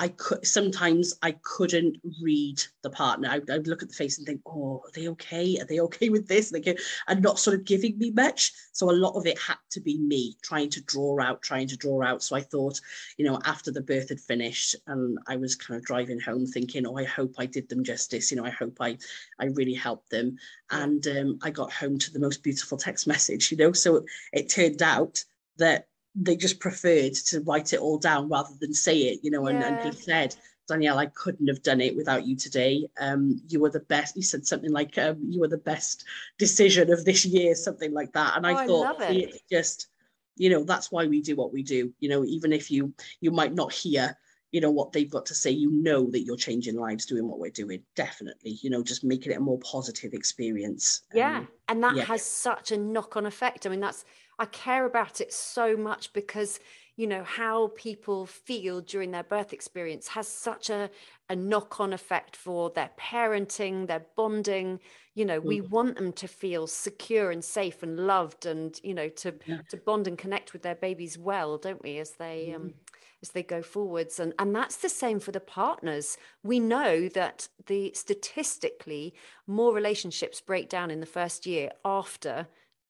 I 0.00 0.08
could 0.08 0.46
sometimes 0.46 1.12
I 1.20 1.32
couldn't 1.42 1.98
read 2.22 2.62
the 2.82 2.88
partner. 2.88 3.28
I, 3.28 3.38
would 3.38 3.66
look 3.66 3.82
at 3.82 3.90
the 3.90 3.94
face 3.94 4.16
and 4.16 4.26
think, 4.26 4.40
"Oh, 4.46 4.82
are 4.82 4.90
they 4.94 5.08
okay? 5.08 5.58
Are 5.60 5.66
they 5.66 5.80
okay 5.80 6.08
with 6.08 6.26
this?" 6.26 6.50
And, 6.52 6.78
and 7.06 7.22
not 7.22 7.38
sort 7.38 7.54
of 7.54 7.66
giving 7.66 7.98
me 7.98 8.10
much. 8.10 8.50
So 8.72 8.90
a 8.90 8.92
lot 8.92 9.14
of 9.14 9.26
it 9.26 9.38
had 9.38 9.58
to 9.72 9.80
be 9.80 9.98
me 9.98 10.38
trying 10.42 10.70
to 10.70 10.80
draw 10.84 11.20
out, 11.20 11.42
trying 11.42 11.68
to 11.68 11.76
draw 11.76 12.02
out. 12.02 12.22
So 12.22 12.34
I 12.34 12.40
thought, 12.40 12.80
you 13.18 13.26
know, 13.26 13.38
after 13.44 13.70
the 13.70 13.82
birth 13.82 14.08
had 14.08 14.20
finished, 14.20 14.74
and 14.86 15.18
I 15.28 15.36
was 15.36 15.54
kind 15.54 15.76
of 15.76 15.84
driving 15.84 16.18
home, 16.18 16.46
thinking, 16.46 16.86
"Oh, 16.86 16.96
I 16.96 17.04
hope 17.04 17.34
I 17.36 17.44
did 17.44 17.68
them 17.68 17.84
justice. 17.84 18.30
You 18.30 18.38
know, 18.38 18.46
I 18.46 18.50
hope 18.50 18.78
I, 18.80 18.96
I 19.38 19.46
really 19.46 19.74
helped 19.74 20.08
them." 20.08 20.38
And 20.70 21.06
um, 21.08 21.38
I 21.42 21.50
got 21.50 21.74
home 21.74 21.98
to 21.98 22.10
the 22.10 22.20
most 22.20 22.42
beautiful 22.42 22.78
text 22.78 23.06
message. 23.06 23.52
You 23.52 23.58
know, 23.58 23.72
so 23.72 24.06
it 24.32 24.48
turned 24.48 24.80
out 24.80 25.22
that 25.58 25.89
they 26.14 26.36
just 26.36 26.60
preferred 26.60 27.14
to 27.14 27.40
write 27.42 27.72
it 27.72 27.80
all 27.80 27.98
down 27.98 28.28
rather 28.28 28.54
than 28.60 28.74
say 28.74 28.98
it, 28.98 29.20
you 29.22 29.30
know, 29.30 29.46
and, 29.46 29.60
yeah. 29.60 29.68
and 29.68 29.94
he 29.94 30.00
said, 30.00 30.34
Danielle, 30.66 30.98
I 30.98 31.06
couldn't 31.06 31.48
have 31.48 31.62
done 31.62 31.80
it 31.80 31.96
without 31.96 32.26
you 32.26 32.36
today. 32.36 32.88
Um, 33.00 33.40
you 33.48 33.60
were 33.60 33.70
the 33.70 33.80
best. 33.80 34.14
He 34.14 34.22
said 34.22 34.46
something 34.46 34.70
like, 34.70 34.96
um, 34.98 35.18
you 35.28 35.40
were 35.40 35.48
the 35.48 35.58
best 35.58 36.04
decision 36.38 36.92
of 36.92 37.04
this 37.04 37.24
year, 37.24 37.54
something 37.54 37.92
like 37.92 38.12
that. 38.12 38.36
And 38.36 38.46
I 38.46 38.64
oh, 38.64 38.66
thought 38.66 39.02
I 39.02 39.10
it. 39.10 39.42
just, 39.50 39.88
you 40.36 40.48
know, 40.48 40.62
that's 40.62 40.92
why 40.92 41.06
we 41.06 41.22
do 41.22 41.34
what 41.34 41.52
we 41.52 41.62
do. 41.62 41.92
You 41.98 42.08
know, 42.08 42.24
even 42.24 42.52
if 42.52 42.70
you 42.70 42.94
you 43.20 43.32
might 43.32 43.52
not 43.52 43.72
hear, 43.72 44.16
you 44.52 44.60
know, 44.60 44.70
what 44.70 44.92
they've 44.92 45.10
got 45.10 45.26
to 45.26 45.34
say, 45.34 45.50
you 45.50 45.70
know 45.72 46.08
that 46.10 46.22
you're 46.22 46.36
changing 46.36 46.76
lives 46.76 47.04
doing 47.04 47.28
what 47.28 47.40
we're 47.40 47.50
doing. 47.50 47.82
Definitely, 47.96 48.58
you 48.62 48.70
know, 48.70 48.82
just 48.82 49.02
making 49.02 49.32
it 49.32 49.38
a 49.38 49.40
more 49.40 49.58
positive 49.58 50.12
experience. 50.12 51.02
Yeah. 51.12 51.38
Um, 51.38 51.48
and 51.68 51.82
that 51.82 51.96
yeah. 51.96 52.04
has 52.04 52.22
such 52.22 52.70
a 52.70 52.76
knock-on 52.76 53.26
effect. 53.26 53.66
I 53.66 53.70
mean, 53.70 53.80
that's 53.80 54.04
I 54.40 54.46
care 54.46 54.86
about 54.86 55.20
it 55.20 55.32
so 55.32 55.76
much 55.76 56.12
because 56.14 56.58
you 56.96 57.06
know 57.06 57.22
how 57.24 57.68
people 57.76 58.26
feel 58.26 58.80
during 58.80 59.10
their 59.10 59.22
birth 59.22 59.52
experience 59.52 60.08
has 60.08 60.26
such 60.26 60.70
a, 60.70 60.90
a 61.28 61.36
knock-on 61.36 61.92
effect 61.92 62.36
for 62.36 62.70
their 62.70 62.90
parenting 62.98 63.86
their 63.86 64.04
bonding 64.16 64.80
you 65.14 65.24
know 65.24 65.40
mm. 65.40 65.44
we 65.44 65.60
want 65.60 65.96
them 65.96 66.12
to 66.12 66.26
feel 66.26 66.66
secure 66.66 67.30
and 67.30 67.44
safe 67.44 67.82
and 67.82 68.06
loved 68.06 68.46
and 68.46 68.80
you 68.82 68.94
know 68.94 69.08
to 69.08 69.34
yeah. 69.46 69.58
to 69.68 69.76
bond 69.76 70.06
and 70.06 70.18
connect 70.18 70.52
with 70.52 70.62
their 70.62 70.74
babies 70.74 71.16
well 71.16 71.56
don't 71.56 71.82
we 71.82 71.98
as 71.98 72.12
they 72.12 72.48
mm. 72.50 72.56
um 72.56 72.74
as 73.22 73.30
they 73.30 73.42
go 73.42 73.62
forwards 73.62 74.18
and 74.18 74.32
and 74.38 74.54
that's 74.54 74.76
the 74.78 74.88
same 74.88 75.20
for 75.20 75.32
the 75.32 75.40
partners 75.40 76.16
we 76.42 76.58
know 76.58 77.08
that 77.08 77.48
the 77.66 77.92
statistically 77.94 79.14
more 79.46 79.74
relationships 79.74 80.40
break 80.40 80.68
down 80.68 80.90
in 80.90 81.00
the 81.00 81.06
first 81.06 81.46
year 81.46 81.70
after 81.84 82.46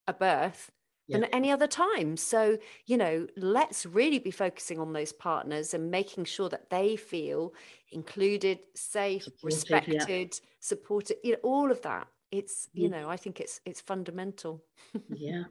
a 0.07 0.13
birth 0.13 0.71
yeah. 1.11 1.19
than 1.21 1.25
any 1.27 1.51
other 1.51 1.67
time. 1.67 2.17
So, 2.17 2.59
you 2.87 2.97
know, 2.97 3.27
let's 3.37 3.87
really 3.87 4.19
be 4.19 4.31
focusing 4.31 4.79
on 4.79 4.93
those 4.93 5.13
partners 5.13 5.75
and 5.75 5.91
making 5.91 6.25
sure 6.25 6.49
that 6.49 6.71
they 6.71 6.97
feel 6.97 7.53
included, 7.93 8.61
safe, 8.75 9.25
supported, 9.25 9.45
respected, 9.45 10.09
yeah. 10.09 10.49
supported, 10.61 11.17
you 11.23 11.33
know, 11.33 11.39
all 11.43 11.71
of 11.71 11.83
that. 11.83 12.07
It's, 12.31 12.69
you 12.73 12.89
know, 12.89 13.11
I 13.11 13.17
think 13.17 13.41
it's 13.41 13.61
it's 13.65 13.81
fundamental. 13.81 14.63
yeah. 15.09 15.45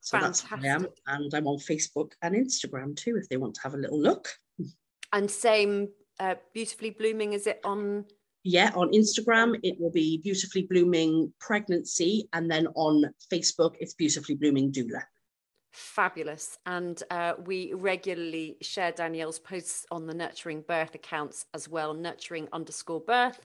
So 0.00 0.18
Fantastic. 0.18 0.50
that's 0.50 0.52
who 0.52 0.56
I 0.56 0.66
am. 0.66 0.86
And 1.06 1.32
I'm 1.34 1.46
on 1.46 1.58
Facebook 1.58 2.12
and 2.22 2.34
Instagram 2.34 2.96
too, 2.96 3.16
if 3.16 3.28
they 3.28 3.36
want 3.36 3.54
to 3.54 3.60
have 3.62 3.74
a 3.74 3.78
little 3.78 4.00
look. 4.00 4.28
And 5.12 5.30
same, 5.30 5.88
uh, 6.20 6.34
Beautifully 6.52 6.90
Blooming, 6.90 7.32
is 7.32 7.46
it 7.46 7.60
on? 7.64 8.04
Yeah, 8.42 8.72
on 8.74 8.92
Instagram, 8.92 9.58
it 9.62 9.80
will 9.80 9.92
be 9.92 10.18
Beautifully 10.18 10.66
Blooming 10.68 11.32
Pregnancy. 11.40 12.28
And 12.32 12.50
then 12.50 12.66
on 12.74 13.04
Facebook, 13.32 13.76
it's 13.80 13.94
Beautifully 13.94 14.34
Blooming 14.34 14.72
Doula 14.72 15.04
fabulous. 15.74 16.58
And 16.66 17.02
uh, 17.10 17.34
we 17.44 17.72
regularly 17.74 18.56
share 18.62 18.92
Danielle's 18.92 19.40
posts 19.40 19.86
on 19.90 20.06
the 20.06 20.14
Nurturing 20.14 20.62
Birth 20.62 20.94
accounts 20.94 21.46
as 21.52 21.68
well, 21.68 21.92
nurturing 21.92 22.48
underscore 22.52 23.00
birth 23.00 23.40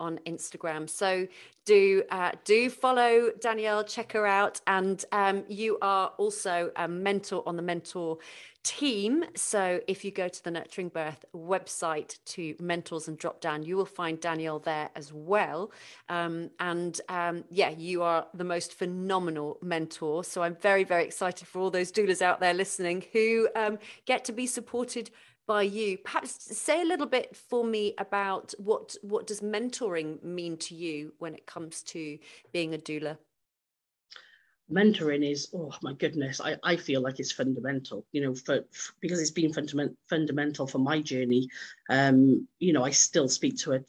on 0.00 0.18
Instagram. 0.26 0.88
So 0.88 1.26
do 1.64 2.02
uh, 2.10 2.32
do 2.44 2.70
follow 2.70 3.30
Danielle, 3.40 3.84
check 3.84 4.12
her 4.12 4.26
out, 4.26 4.60
and 4.66 5.04
um, 5.12 5.44
you 5.48 5.78
are 5.82 6.12
also 6.18 6.70
a 6.76 6.88
mentor 6.88 7.42
on 7.46 7.56
the 7.56 7.62
mentor 7.62 8.18
team. 8.62 9.24
So 9.34 9.80
if 9.86 10.04
you 10.04 10.10
go 10.10 10.28
to 10.28 10.44
the 10.44 10.50
Nurturing 10.50 10.88
Birth 10.88 11.24
website 11.34 12.18
to 12.26 12.54
mentors 12.60 13.08
and 13.08 13.16
drop 13.16 13.40
down, 13.40 13.62
you 13.62 13.76
will 13.76 13.86
find 13.86 14.20
Danielle 14.20 14.58
there 14.58 14.90
as 14.94 15.12
well. 15.12 15.70
Um, 16.08 16.50
and 16.60 17.00
um, 17.08 17.44
yeah, 17.50 17.70
you 17.70 18.02
are 18.02 18.26
the 18.34 18.44
most 18.44 18.74
phenomenal 18.74 19.58
mentor. 19.62 20.24
So 20.24 20.42
I'm 20.42 20.56
very, 20.56 20.84
very 20.84 21.04
excited 21.04 21.48
for 21.48 21.60
all 21.60 21.70
those 21.70 21.90
doulas 21.90 22.20
out 22.20 22.40
there 22.40 22.52
listening 22.52 23.04
who 23.12 23.48
um, 23.56 23.78
get 24.04 24.24
to 24.26 24.32
be 24.32 24.46
supported 24.46 25.10
by 25.48 25.62
you. 25.62 25.98
Perhaps 25.98 26.56
say 26.56 26.82
a 26.82 26.84
little 26.84 27.06
bit 27.06 27.34
for 27.34 27.64
me 27.64 27.94
about 27.98 28.54
what 28.58 28.94
what 29.02 29.26
does 29.26 29.40
mentoring 29.40 30.22
mean 30.22 30.56
to 30.58 30.76
you 30.76 31.14
when 31.18 31.34
it 31.34 31.46
comes 31.46 31.82
to 31.84 32.18
being 32.52 32.74
a 32.74 32.78
doula? 32.78 33.16
Mentoring 34.70 35.28
is 35.28 35.48
oh 35.54 35.72
my 35.82 35.94
goodness 35.94 36.40
I, 36.42 36.56
I 36.62 36.76
feel 36.76 37.00
like 37.00 37.18
it's 37.18 37.32
fundamental 37.32 38.04
you 38.12 38.20
know 38.20 38.34
for, 38.34 38.62
for 38.70 38.92
because 39.00 39.20
it's 39.20 39.30
been 39.30 39.52
fundament, 39.52 39.96
fundamental 40.08 40.66
for 40.66 40.78
my 40.78 41.00
journey. 41.00 41.48
Um 41.88 42.46
you 42.60 42.72
know 42.74 42.84
I 42.84 42.90
still 42.90 43.28
speak 43.28 43.56
to 43.60 43.72
her 43.72 43.84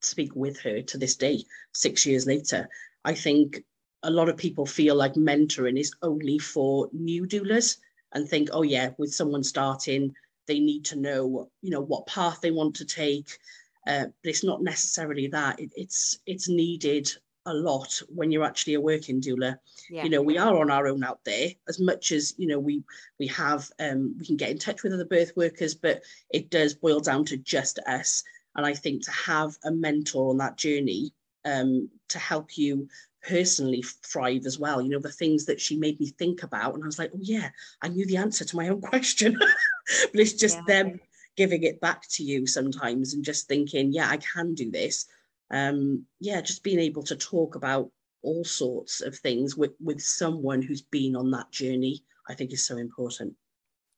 speak 0.00 0.34
with 0.36 0.58
her 0.60 0.82
to 0.82 0.98
this 0.98 1.16
day 1.16 1.44
six 1.72 2.06
years 2.06 2.26
later. 2.26 2.68
I 3.04 3.14
think 3.14 3.64
a 4.04 4.10
lot 4.10 4.28
of 4.28 4.36
people 4.36 4.66
feel 4.66 4.94
like 4.94 5.14
mentoring 5.14 5.78
is 5.78 5.92
only 6.02 6.38
for 6.38 6.88
new 6.92 7.26
doulas 7.26 7.78
and 8.12 8.28
think 8.28 8.50
oh 8.52 8.62
yeah 8.62 8.90
with 8.98 9.12
someone 9.12 9.42
starting 9.42 10.14
they 10.46 10.60
need 10.60 10.84
to 10.84 10.96
know 10.96 11.48
you 11.62 11.70
know 11.70 11.80
what 11.80 12.06
path 12.06 12.40
they 12.40 12.50
want 12.50 12.74
to 12.74 12.84
take 12.84 13.38
uh, 13.86 14.04
but 14.04 14.30
it's 14.30 14.44
not 14.44 14.62
necessarily 14.62 15.26
that 15.26 15.58
it, 15.58 15.72
it's 15.76 16.18
it's 16.26 16.48
needed 16.48 17.10
a 17.46 17.54
lot 17.54 18.00
when 18.08 18.30
you're 18.30 18.44
actually 18.44 18.74
a 18.74 18.80
working 18.80 19.20
doula. 19.20 19.56
Yeah. 19.90 20.04
You 20.04 20.10
know, 20.10 20.22
we 20.22 20.38
are 20.38 20.56
on 20.58 20.70
our 20.70 20.86
own 20.86 21.02
out 21.02 21.20
there 21.24 21.48
as 21.68 21.80
much 21.80 22.12
as, 22.12 22.34
you 22.38 22.46
know, 22.46 22.58
we 22.58 22.84
we 23.18 23.26
have 23.28 23.68
um 23.80 24.14
we 24.18 24.26
can 24.26 24.36
get 24.36 24.50
in 24.50 24.58
touch 24.58 24.82
with 24.82 24.92
other 24.92 25.04
birth 25.04 25.32
workers, 25.36 25.74
but 25.74 26.02
it 26.30 26.50
does 26.50 26.74
boil 26.74 27.00
down 27.00 27.24
to 27.26 27.36
just 27.36 27.78
us. 27.80 28.22
And 28.54 28.66
I 28.66 28.74
think 28.74 29.04
to 29.04 29.10
have 29.10 29.56
a 29.64 29.70
mentor 29.70 30.30
on 30.30 30.38
that 30.38 30.56
journey 30.56 31.12
um 31.44 31.88
to 32.08 32.18
help 32.18 32.56
you 32.56 32.88
personally 33.22 33.82
thrive 34.04 34.46
as 34.46 34.58
well. 34.58 34.80
You 34.80 34.90
know, 34.90 34.98
the 34.98 35.10
things 35.10 35.44
that 35.46 35.60
she 35.60 35.76
made 35.76 35.98
me 36.00 36.06
think 36.06 36.42
about. 36.42 36.74
And 36.74 36.82
I 36.82 36.86
was 36.86 36.98
like, 36.98 37.10
oh 37.14 37.20
yeah, 37.20 37.50
I 37.80 37.88
knew 37.88 38.06
the 38.06 38.16
answer 38.16 38.44
to 38.44 38.56
my 38.56 38.68
own 38.68 38.80
question. 38.92 39.38
but 40.12 40.20
it's 40.20 40.34
just 40.34 40.58
yeah. 40.68 40.82
them 40.82 41.00
giving 41.36 41.62
it 41.62 41.80
back 41.80 42.02
to 42.10 42.22
you 42.22 42.46
sometimes 42.46 43.14
and 43.14 43.24
just 43.24 43.48
thinking, 43.48 43.92
yeah, 43.92 44.08
I 44.08 44.18
can 44.18 44.54
do 44.54 44.70
this 44.70 45.06
um, 45.52 46.06
yeah, 46.18 46.40
just 46.40 46.64
being 46.64 46.80
able 46.80 47.02
to 47.04 47.14
talk 47.14 47.54
about 47.54 47.90
all 48.22 48.44
sorts 48.44 49.00
of 49.00 49.16
things 49.16 49.56
with, 49.56 49.72
with 49.80 50.00
someone 50.00 50.62
who's 50.62 50.82
been 50.82 51.14
on 51.14 51.30
that 51.32 51.50
journey, 51.52 52.02
I 52.28 52.34
think 52.34 52.52
is 52.52 52.64
so 52.64 52.78
important. 52.78 53.34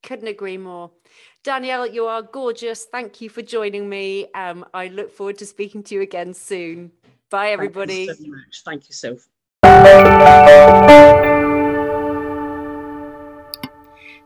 Couldn't 0.03 0.29
agree 0.29 0.59
more. 0.59 0.91
Danielle, 1.45 1.87
you 1.87 2.07
are 2.07 2.23
gorgeous. 2.23 2.85
Thank 2.85 3.21
you 3.21 3.31
for 3.31 3.41
joining 3.41 3.89
me. 3.89 4.27
Um, 4.35 4.67
I 4.75 4.89
look 4.89 5.11
forward 5.11 5.39
to 5.39 5.47
speaking 5.47 5.83
to 5.85 5.95
you 5.95 6.03
again 6.03 6.35
soon. 6.35 6.91
Bye, 7.31 7.51
everybody. 7.51 8.07
Thank 8.07 8.19
you 8.19 8.25
so 8.25 8.31
much. 8.31 8.63
Thank 8.65 8.89
you, 8.89 8.95
Soph. 8.95 10.51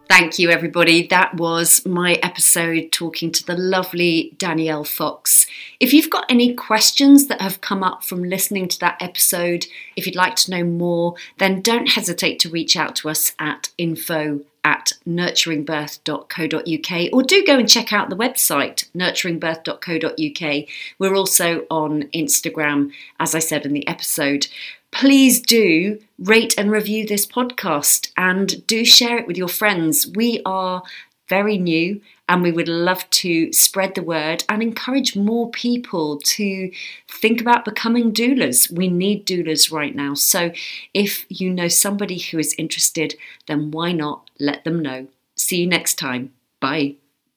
Thank 0.09 0.39
you, 0.39 0.49
everybody. 0.49 1.07
That 1.07 1.35
was 1.35 1.85
my 1.85 2.15
episode 2.23 2.93
talking 2.93 3.31
to 3.31 3.45
the 3.45 3.57
lovely 3.57 4.33
Danielle 4.39 4.85
Fox. 4.85 5.47
If 5.81 5.93
you've 5.93 6.09
got 6.09 6.25
any 6.31 6.55
questions 6.55 7.27
that 7.27 7.43
have 7.43 7.61
come 7.61 7.85
up 7.85 8.03
from 8.03 8.25
listening 8.25 8.69
to 8.69 8.81
that 8.81 8.97
episode, 9.03 9.67
if 9.97 10.07
you'd 10.07 10.17
like 10.17 10.37
to 10.37 10.51
know 10.51 10.65
more, 10.65 11.15
then 11.37 11.61
don't 11.61 11.91
hesitate 11.91 12.39
to 12.41 12.49
reach 12.49 12.75
out 12.75 12.97
to 12.97 13.11
us 13.11 13.35
at 13.39 13.69
info 13.77 14.41
at 14.65 14.95
nurturingbirth.co.uk 15.07 17.13
or 17.13 17.23
do 17.23 17.45
go 17.47 17.59
and 17.59 17.69
check 17.69 17.93
out 17.93 18.11
the 18.11 18.17
website 18.17 18.89
nurturingbirth.co.uk. 18.95 20.69
We're 20.99 21.15
also 21.15 21.65
on 21.71 22.03
Instagram, 22.15 22.93
as 23.21 23.35
I 23.35 23.39
said 23.39 23.65
in 23.65 23.73
the 23.73 23.87
episode 23.87 24.49
please 24.91 25.41
do 25.41 26.01
rate 26.19 26.55
and 26.59 26.71
review 26.71 27.07
this 27.07 27.27
podcast 27.27 28.11
and 28.17 28.67
do 28.67 28.85
share 28.85 29.19
it 29.19 29.27
with 29.27 29.37
your 29.37 29.49
friends. 29.49 30.07
We 30.15 30.43
are 30.45 30.83
very 31.29 31.59
new 31.59 32.01
and 32.29 32.43
we 32.43 32.53
would 32.53 32.69
love 32.69 33.09
to 33.11 33.53
spread 33.53 33.95
the 33.95 34.03
word 34.03 34.45
and 34.49 34.63
encourage 34.63 35.17
more 35.17 35.51
people 35.51 36.19
to 36.19 36.71
think 37.11 37.41
about 37.41 37.65
becoming 37.65 38.13
doulas. 38.13 38.71
We 38.71 38.89
need 38.89 39.27
doulas 39.27 39.73
right 39.73 39.95
now. 39.95 40.15
So 40.15 40.53
if 40.93 41.25
you 41.29 41.51
know 41.51 41.69
somebody 41.69 42.19
who 42.19 42.39
is 42.39 42.55
interested, 42.59 43.15
then 43.47 43.71
why 43.71 43.93
not 43.93 44.31
let 44.39 44.65
them 44.65 44.81
know? 44.81 45.09
See 45.37 45.61
you 45.61 45.67
next 45.67 45.95
time. 45.95 46.33
Bye. 46.61 46.97